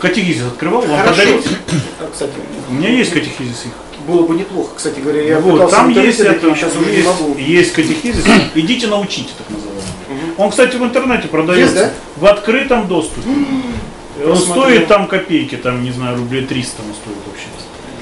[0.00, 1.20] Катехизис открывал, вам Хорошо.
[1.22, 1.46] подарить?
[2.00, 2.32] А, Кстати,
[2.68, 3.72] У меня есть катехизис их.
[4.08, 5.22] было бы неплохо, кстати говоря.
[5.22, 7.36] Я Вот, там есть, это, сейчас уже не есть, могу.
[7.38, 8.24] есть катехизис.
[8.56, 9.82] Идите научите, так называемый.
[10.38, 11.92] Он, кстати, в интернете продается Есть, да?
[12.16, 13.28] в открытом доступе.
[14.24, 14.64] Он Посмотрел.
[14.64, 17.46] стоит там копейки, там, не знаю, рублей 300 он стоит вообще.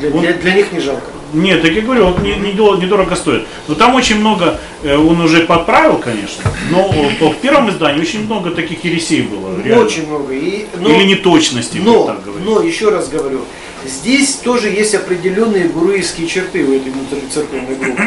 [0.00, 0.22] Для, Вот.
[0.22, 1.02] для- для них не жалко.
[1.32, 3.46] Нет, так я говорю, он не- недо- недорого стоит.
[3.66, 8.24] Но там очень много, э, он уже подправил, конечно, но э, в первом издании очень
[8.24, 9.60] много таких ересей было.
[9.62, 9.84] реально.
[9.84, 10.32] Очень много.
[10.32, 12.46] И, но- Или неточностей, Но, так говорить.
[12.46, 13.40] но, еще раз говорю,
[13.84, 18.02] здесь тоже есть определенные гуруистские черты у этой внутрицерковной группы.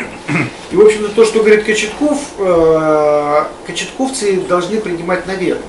[0.72, 5.60] И, в общем-то, то, что говорит Кочетков, э, кочетковцы должны принимать на веру.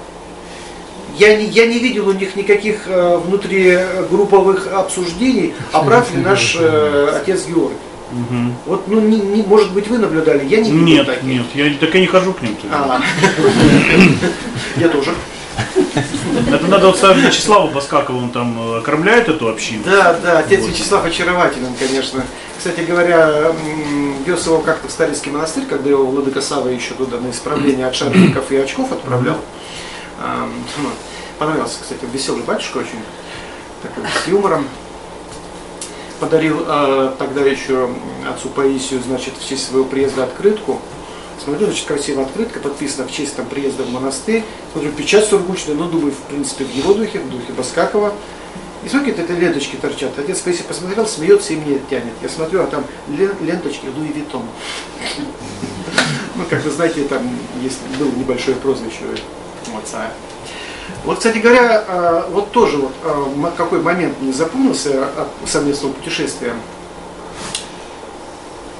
[1.18, 6.56] Я не, я не видел у них никаких э, внутригрупповых обсуждений, а прав ли наш
[6.58, 7.76] э, отец Георгий.
[8.12, 8.54] Мгм.
[8.66, 11.22] Вот, ну, не, не- может быть, вы наблюдали, я не видел Нет, таких.
[11.24, 12.56] нет, я так и не хожу к ним.
[12.70, 13.00] А.
[14.76, 15.12] Я тоже.
[16.52, 19.82] Это надо вот ставить Вячеславу Баскакову, он там э, окормляет эту общину.
[19.84, 20.70] Да, да, отец Вот.
[20.70, 22.24] Вячеслав очарователен, конечно.
[22.56, 23.52] Кстати говоря,
[24.26, 27.94] вез его как-то в Старицкий монастырь, когда его Владыка Сава еще туда на исправление от
[27.94, 29.36] шарников и очков отправлял.
[31.38, 33.00] Понравился, кстати, веселый батюшка очень,
[33.82, 34.66] такой с юмором.
[36.18, 37.88] Подарил э, тогда еще
[38.28, 40.80] отцу Паисию, значит, в честь своего приезда открытку.
[41.42, 44.42] Смотрю, значит, красивая открытка, подписана в честь там, приезда в монастырь.
[44.72, 48.12] Смотрю, печать сургучная, ну, думаю, в принципе, в его духе, в духе Баскакова.
[48.84, 50.18] И смотри, какие-то ленточки торчат.
[50.18, 52.12] Отец Паисий посмотрел, смеется и мне тянет.
[52.20, 54.42] Я смотрю, а там лен- ленточки Луи Виттон.
[56.34, 57.28] Ну, как вы знаете, там
[57.60, 59.00] есть, было небольшое прозвище
[59.76, 60.10] отца.
[61.04, 66.54] Вот, кстати говоря, а, вот тоже вот а, какой момент мне запомнился от совместного путешествия.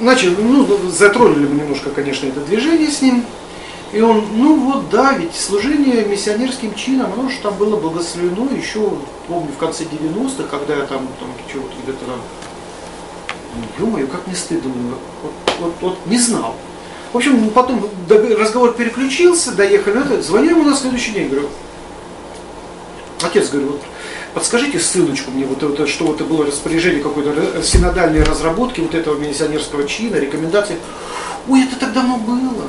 [0.00, 3.24] Начали, ну, затронули мы немножко, конечно, это движение с ним.
[3.92, 8.92] И он, ну вот да, ведь служение миссионерским чином, оно же там было благословено еще,
[9.26, 12.20] помню, в конце 90-х, когда я там, там чего-то где-то там,
[13.56, 14.70] ну, ё-моё, как не стыдно,
[15.22, 16.54] вот, вот, вот не знал.
[17.12, 21.48] В общем, ну, потом разговор переключился, доехали, на это, звоню ему на следующий день, говорю,
[23.22, 23.82] отец, говорю, вот
[24.34, 29.88] подскажите ссылочку мне, вот, это, что это было распоряжение какой-то синодальной разработки вот этого миссионерского
[29.88, 30.76] чина, рекомендации.
[31.48, 32.66] Ой, это так давно было.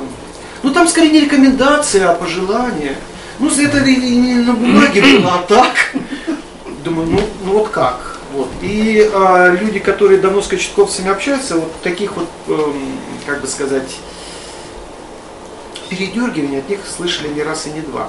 [0.62, 2.96] Ну там скорее не рекомендация, а пожелание.
[3.38, 5.94] Ну, это не на бумаге было, а так.
[6.84, 8.18] Думаю, ну, ну вот как?
[8.34, 8.48] Вот.
[8.62, 13.96] И а, люди, которые давно с кочетковцами общаются, вот таких вот, эм, как бы сказать,
[15.90, 18.08] передергиваний от них слышали не раз и не два.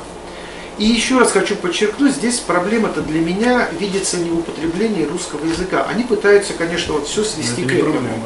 [0.78, 5.86] И еще раз хочу подчеркнуть, здесь проблема-то для меня видится не в употреблении русского языка.
[5.90, 7.92] Они пытаются, конечно, вот все свести Это к этому.
[7.94, 8.18] проблема,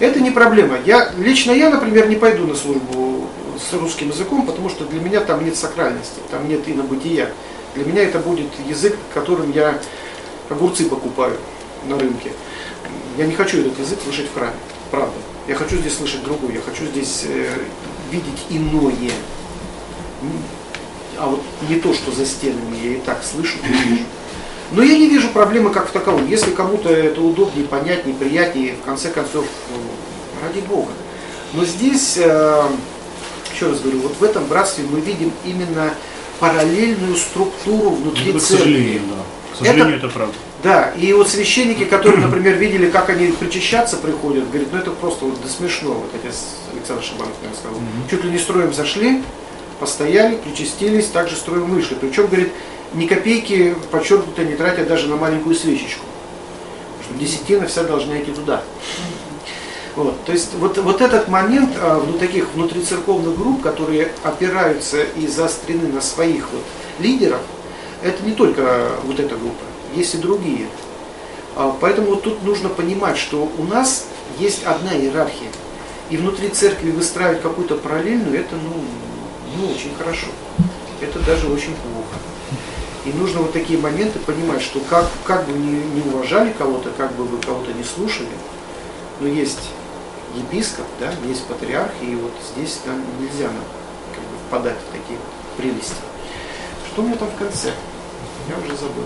[0.00, 0.06] да.
[0.06, 0.78] Это не проблема.
[0.86, 3.28] Я, лично я, например, не пойду на службу
[3.58, 7.30] с русским языком, потому что для меня там нет сакральности, там нет инобытия.
[7.74, 9.78] Для меня это будет язык, которым я
[10.48, 11.36] огурцы покупаю
[11.86, 12.32] на рынке.
[13.16, 14.54] Я не хочу этот язык слышать в храме,
[14.90, 15.14] правда.
[15.46, 17.46] Я хочу здесь слышать другой, я хочу здесь э,
[18.10, 19.12] видеть иное.
[21.18, 24.02] А вот не то, что за стенами я и так слышу и вижу.
[24.72, 26.26] Но я не вижу проблемы как в таковом.
[26.28, 30.90] Если кому-то это удобнее, понятнее, приятнее, в конце концов, ну, ради Бога.
[31.52, 32.62] Но здесь, э,
[33.54, 35.94] еще раз говорю, вот в этом братстве мы видим именно
[36.40, 38.64] параллельную структуру внутри Ну, к церкви.
[38.64, 39.22] сожалению, да.
[39.54, 40.34] К сожалению, это, правда.
[40.64, 45.26] Да, и вот священники, которые, например, видели, как они причащаться приходят, говорят, ну это просто
[45.26, 46.36] вот до смешно, вот отец
[46.72, 47.76] Александр Шабанов мне рассказал.
[48.10, 49.22] Чуть ли не строем зашли,
[49.78, 51.96] постояли, причастились, также строем вышли.
[52.00, 52.50] Причем, говорит,
[52.94, 56.06] ни копейки подчеркнуто не тратя даже на маленькую свечечку.
[57.04, 58.62] Что десятина вся должна идти туда.
[59.96, 65.26] Вот, то есть вот, вот этот момент а, ну, таких внутрицерковных групп, которые опираются и
[65.26, 66.62] заострены на своих вот
[66.98, 67.40] лидеров,
[68.02, 69.62] это не только вот эта группа,
[69.94, 70.66] есть и другие.
[71.56, 74.06] А, Поэтому вот тут нужно понимать, что у нас
[74.38, 75.48] есть одна иерархия.
[76.10, 78.84] И внутри церкви выстраивать какую-то параллельную, это ну,
[79.56, 80.26] не очень хорошо.
[81.00, 82.18] Это даже очень плохо.
[83.04, 87.12] И нужно вот такие моменты понимать, что как, как бы не, не уважали кого-то, как
[87.14, 88.28] бы вы кого-то не слушали,
[89.20, 89.68] но есть
[90.34, 93.64] епископ, да, есть патриарх, и вот здесь нам нельзя нам,
[94.14, 95.18] как бы, впадать в такие
[95.56, 95.96] прелести.
[96.92, 97.72] Что у меня там в конце?
[98.48, 99.04] Я уже забыл.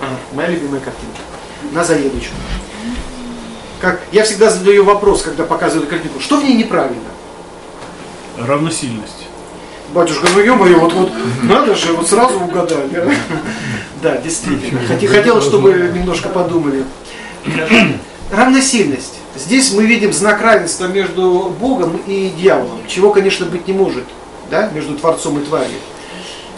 [0.00, 1.18] Ага, моя любимая картинка.
[1.72, 2.34] На заедочку.
[3.80, 7.08] Как, я всегда задаю вопрос, когда показываю картинку, что в ней неправильно?
[8.38, 9.26] Равносильность.
[9.92, 11.10] Батюшка, ну ё-моё, вот, вот
[11.42, 13.16] надо же, вот сразу угадали.
[14.02, 14.80] Да, действительно.
[14.88, 16.84] Хоте- Хотелось, чтобы немножко подумали.
[18.30, 19.14] Равносильность.
[19.36, 24.04] Здесь мы видим знак равенства между Богом и дьяволом, чего, конечно, быть не может,
[24.50, 25.78] да, между Творцом и тварью.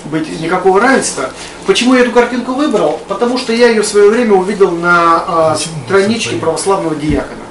[0.06, 1.30] Быть никакого равенства.
[1.66, 3.00] Почему я эту картинку выбрал?
[3.08, 7.42] Потому что я ее в свое время увидел на а, страничке православного диакона.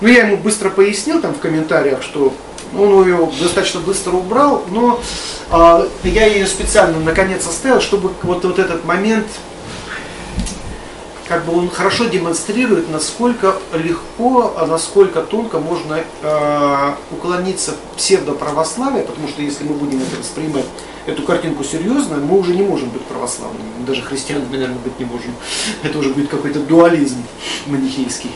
[0.00, 2.32] Ну, я ему быстро пояснил там в комментариях, что
[2.76, 5.00] он ее достаточно быстро убрал, но
[5.50, 9.26] а, я ее специально наконец оставил, чтобы вот, вот этот момент,
[11.28, 19.04] как бы он хорошо демонстрирует, насколько легко, а насколько тонко можно а, уклониться в псевдоправославие,
[19.04, 20.66] потому что если мы будем это воспринимать,
[21.06, 25.04] эту картинку серьезно, мы уже не можем быть православными, мы даже христианами, наверное, быть не
[25.04, 25.34] можем.
[25.82, 27.22] Это уже будет какой-то дуализм
[27.66, 28.30] манихейский.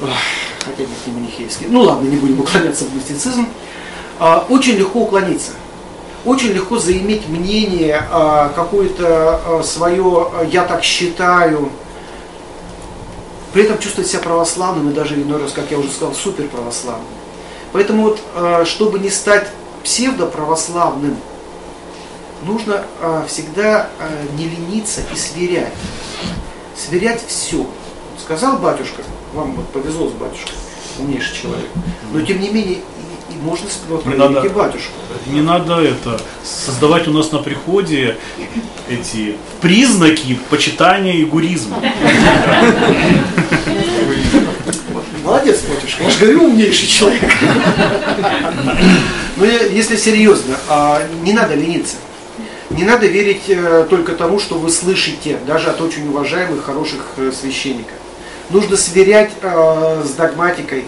[0.00, 1.66] Хотя нет, не манихейский.
[1.68, 3.48] Ну ладно, не будем уклоняться в мистицизм.
[4.18, 5.52] А, Очень легко уклониться.
[6.24, 11.70] Очень легко заиметь мнение, а, какое-то а, свое «я так считаю»,
[13.52, 17.06] при этом чувствовать себя православным и даже иной раз, как я уже сказал, супер православным.
[17.72, 19.48] Поэтому вот, чтобы не стать
[19.86, 21.16] псевдоправославным,
[22.42, 25.72] нужно а, всегда а, не лениться и сверять.
[26.76, 27.64] Сверять все.
[28.20, 30.54] Сказал батюшка, вам вот повезло с батюшкой,
[30.98, 31.68] умнейший человек.
[32.12, 34.44] Но тем не менее, и, и можно Не проверить надо.
[34.44, 34.92] и батюшку.
[35.28, 38.16] Не надо это создавать у нас на приходе
[38.90, 41.76] эти признаки почитания и гуризма.
[45.22, 47.22] Молодец, батюшка, я же говорю, умнейший человек.
[49.36, 51.96] Но я- если серьезно, а, не надо лениться.
[52.70, 57.30] Не надо верить э, только тому, что вы слышите, даже от очень уважаемых, хороших э,
[57.30, 57.94] священников.
[58.50, 60.84] Нужно сверять э, с догматикой.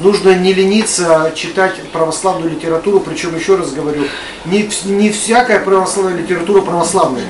[0.00, 4.04] Нужно не лениться читать православную литературу, причем еще раз говорю,
[4.44, 7.26] не, не всякая православная литература православная.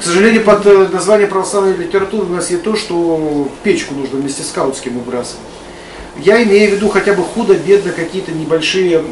[0.00, 4.50] К сожалению, под названием православной литературы у нас есть то, что печку нужно вместе с
[4.52, 5.40] Каутским выбрасывать.
[6.18, 9.02] Я имею в виду хотя бы худо-бедно какие-то небольшие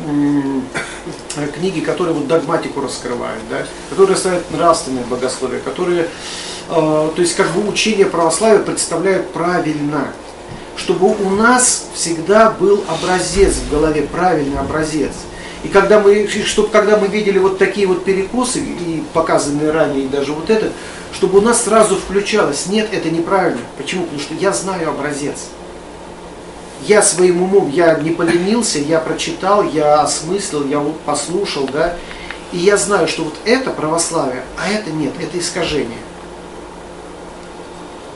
[1.55, 3.59] книги, которые вот догматику раскрывают, да,
[3.91, 6.09] которые ставят нравственное богословие, которые, э,
[6.69, 10.09] то есть как бы учение православия представляют правильно,
[10.77, 15.13] чтобы у нас всегда был образец в голове, правильный образец.
[15.63, 20.09] И когда мы, чтобы когда мы видели вот такие вот перекосы, и показанные ранее, и
[20.09, 20.73] даже вот этот,
[21.13, 23.61] чтобы у нас сразу включалось, нет, это неправильно.
[23.79, 24.05] Почему?
[24.05, 25.47] Потому что я знаю образец.
[26.83, 31.97] Я своим умом, я не поленился, я прочитал, я осмыслил, я вот послушал, да,
[32.53, 35.99] и я знаю, что вот это православие, а это нет, это искажение.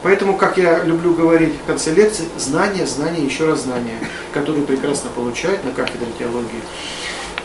[0.02, 3.98] Поэтому, как я люблю говорить в конце лекции, знание, знание, еще раз знание,
[4.32, 6.62] которые прекрасно получают на кафедре теологии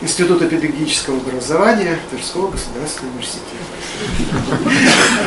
[0.02, 3.46] Института педагогического образования Тверского государственного университета.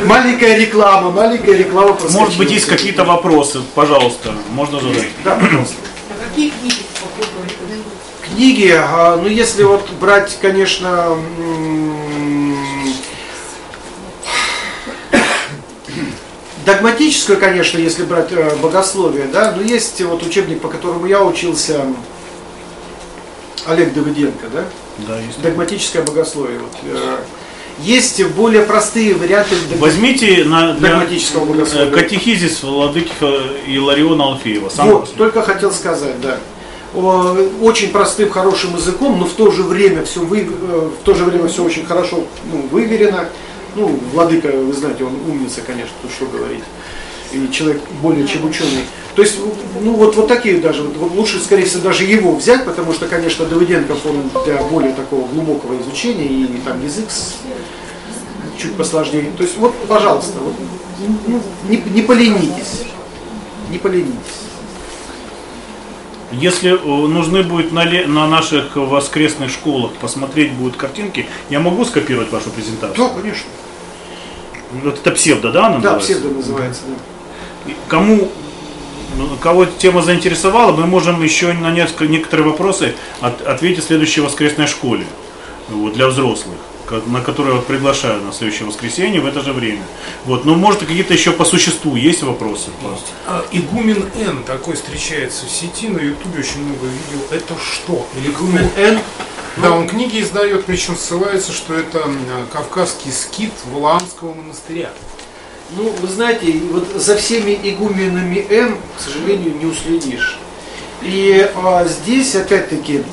[0.04, 1.96] Маленькая реклама, маленькая реклама.
[2.10, 5.08] Может быть, есть какие-то вопросы, пожалуйста, можно задать.
[5.24, 5.74] Да, пожалуйста.
[6.10, 6.74] А какие книги?
[8.34, 12.94] Книги, а, ну если вот брать, конечно, м,
[16.64, 21.84] догматическую, конечно, если брать э, богословие, да, но есть вот учебник, по которому я учился,
[23.70, 24.64] Олег Давыденко, да,
[25.08, 25.40] Да, есть.
[25.42, 26.58] догматическое богословие.
[26.58, 27.16] Вот, э,
[27.80, 31.90] есть более простые варианты дог- Возьмите на для, догматического э, богословия.
[31.90, 33.10] катехизис Владыки
[33.66, 34.68] Илариона Алфеева.
[34.68, 36.38] Сам Вот, только хотел сказать, да.
[36.92, 41.24] Очень простым, хорошим языком, но в то же время все вы, э, в то же
[41.24, 43.28] время все очень хорошо ну, выверено.
[43.76, 46.64] Ну, владыка, вы знаете, он умница, конечно, тут что говорить.
[47.32, 48.84] И человек более чем ученый.
[49.20, 49.36] То есть,
[49.82, 53.44] ну вот, вот такие даже, вот, лучше, скорее всего, даже его взять, потому что, конечно,
[53.44, 57.04] Давыденков, он для более такого глубокого изучения, и там язык
[58.56, 59.30] чуть посложнее.
[59.36, 60.54] То есть, вот, пожалуйста, вот,
[61.26, 62.84] ну, не, не поленитесь.
[63.68, 64.16] Не поленитесь.
[66.32, 72.32] Если э, нужны будет на, на наших воскресных школах посмотреть будут картинки, я могу скопировать
[72.32, 72.96] вашу презентацию?
[72.96, 73.50] Да, конечно.
[74.82, 76.06] Вот это псевдо, да, Да, называется?
[76.06, 77.74] псевдо называется, да.
[77.86, 78.30] Кому,
[79.40, 84.20] кого эта тема заинтересовала, мы можем еще на несколько, некоторые вопросы от- ответить в следующей
[84.20, 85.06] воскресной школе
[85.68, 86.56] вот, для взрослых,
[87.06, 89.82] на которую я приглашаю на следующее воскресенье в это же время.
[90.24, 92.70] Вот, но может какие-то еще по существу есть вопросы?
[93.26, 97.24] А, Игумен Н такой встречается в сети, на ютубе очень много видео.
[97.30, 98.06] Это что?
[98.16, 98.46] Или кто?
[98.80, 98.98] Н.
[99.56, 102.08] Да, он книги издает, причем ссылается, что это
[102.52, 104.90] кавказский скит Валаамского монастыря.
[105.76, 110.38] Ну, вы знаете, вот за всеми игуменами Н, к сожалению, не уследишь.
[111.02, 113.04] И а, здесь, опять-таки,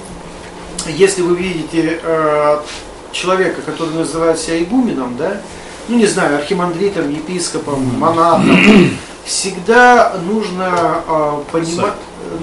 [0.87, 2.63] если вы видите а,
[3.11, 5.41] человека, который называет себя игуменом, да,
[5.87, 10.67] ну, не знаю, архимандритом, епископом, монахом, всегда нужно,
[11.07, 11.93] а, понима-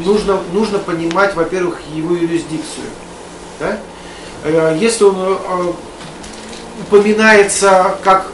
[0.05, 2.87] нужно, нужно понимать, во-первых, его юрисдикцию.
[3.59, 3.79] Да?
[4.45, 5.73] Э, Если он э,
[6.83, 8.31] упоминается как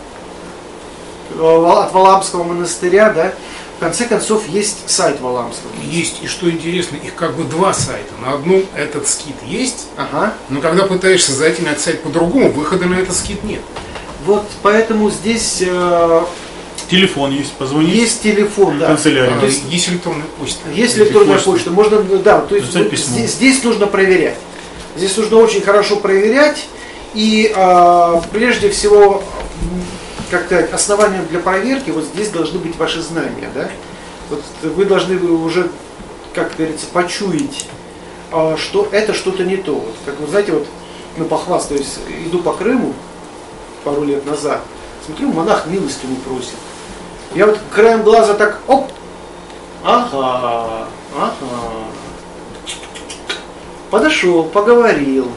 [1.39, 3.33] от Валамского монастыря, да,
[3.77, 5.71] в конце концов есть сайт Валамского.
[5.91, 8.13] Есть, и что интересно, их как бы два сайта.
[8.25, 10.35] На одном этот скит есть, Ага.
[10.51, 13.63] но когда пытаешься зайти на этот сайт по-другому, выхода на этот скит нет.
[14.27, 16.23] Вот поэтому здесь э,
[16.91, 17.95] Телефон есть, позвонить.
[17.95, 18.89] есть телефон, да.
[18.89, 19.35] Канцелярия.
[19.35, 20.69] А, То есть есть электронная почта.
[20.75, 21.51] Есть электронная почта.
[21.51, 24.37] почта, можно, да, то есть вот здесь, здесь нужно проверять.
[24.97, 26.67] Здесь нужно очень хорошо проверять,
[27.15, 29.23] и а, прежде всего,
[30.31, 33.69] как сказать, основанием для проверки, вот здесь должны быть ваши знания, да?
[34.31, 35.71] Вот вы должны уже,
[36.35, 37.67] как говорится, почуять,
[38.31, 39.75] а, что это что-то не то.
[39.75, 40.67] Вот, как вы знаете, вот,
[41.17, 42.95] ну, похвастаюсь, иду по Крыму
[43.83, 44.61] пару лет назад,
[45.05, 46.55] смотрю, монах милостыню просит.
[47.35, 48.91] Я вот краем глаза так, оп,
[49.83, 51.33] Ага, ага.
[53.91, 55.29] Подошел, поговорил.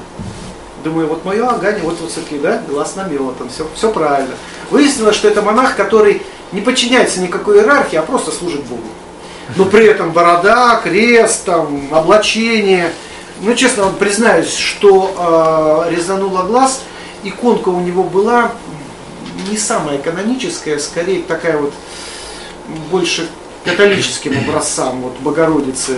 [0.83, 4.35] Думаю, вот мое агане, вот вот все-таки, да, глаз наметан, все, все правильно.
[4.73, 8.81] Выяснилось, что это монах, который не подчиняется никакой иерархии, а просто служит Богу.
[9.55, 12.91] Но при этом борода, крест, там, облачение.
[13.41, 16.81] Ну, честно, вот признаюсь, что э, резануло глаз.
[17.23, 18.51] Иконка у него была
[19.47, 21.73] не самая каноническая, скорее такая вот
[22.89, 23.29] больше
[23.65, 25.97] католическим образцам, вот Богородицы.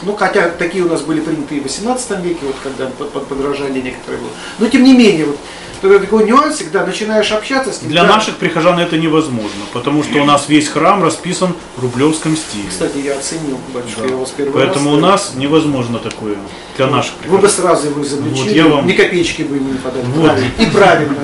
[0.00, 3.26] Ну, хотя такие у нас были приняты и в 18 веке, вот когда под, под
[3.26, 4.22] подражание некоторые.
[4.58, 5.36] Но тем не менее, вот
[5.82, 7.90] это такой нюансик, да, начинаешь общаться с ним.
[7.90, 8.08] Для да.
[8.16, 12.68] наших прихожан это невозможно, потому что у нас весь храм расписан в рублевском стиле.
[12.68, 14.08] Кстати, я оценил, батюшка, Да.
[14.08, 14.98] я вас первый Поэтому раз.
[14.98, 16.36] у нас невозможно такое
[16.76, 17.64] для наших Вы бы прихожан.
[17.64, 20.04] сразу его изобличили, Вот я вам- ни копеечки бы ему не подали.
[20.04, 20.26] Вот.
[20.26, 20.50] Правильно.
[20.58, 21.16] И правильно.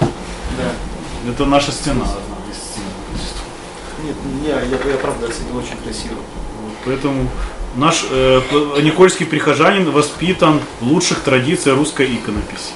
[0.00, 1.30] Да.
[1.30, 2.04] Это наша стена.
[4.04, 6.16] Нет, я, я, я правда оценил очень красиво.
[6.16, 7.28] Вот, Поэтому
[7.76, 8.40] наш э,
[8.82, 12.72] Никольский прихожанин воспитан в лучших традициях русской иконописи.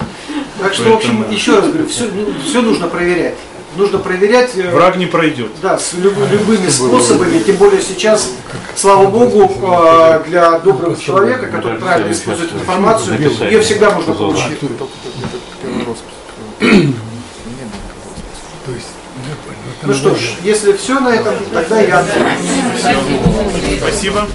[0.59, 2.09] Так что, в общем, Поэтому- еще раз говорю, все,
[2.45, 3.35] все нужно проверять.
[3.75, 4.51] Нужно проверять.
[4.57, 5.51] э, Враг не пройдет.
[5.61, 8.31] Да, с люб- любыми способами, тем более сейчас,
[8.75, 13.19] слава богу, э, для доброго человека, который правильно использует информацию,
[13.51, 14.57] ее всегда можно получить.
[19.83, 22.03] Ну что ж, если все на этом, тогда я...
[23.79, 24.27] Спасибо.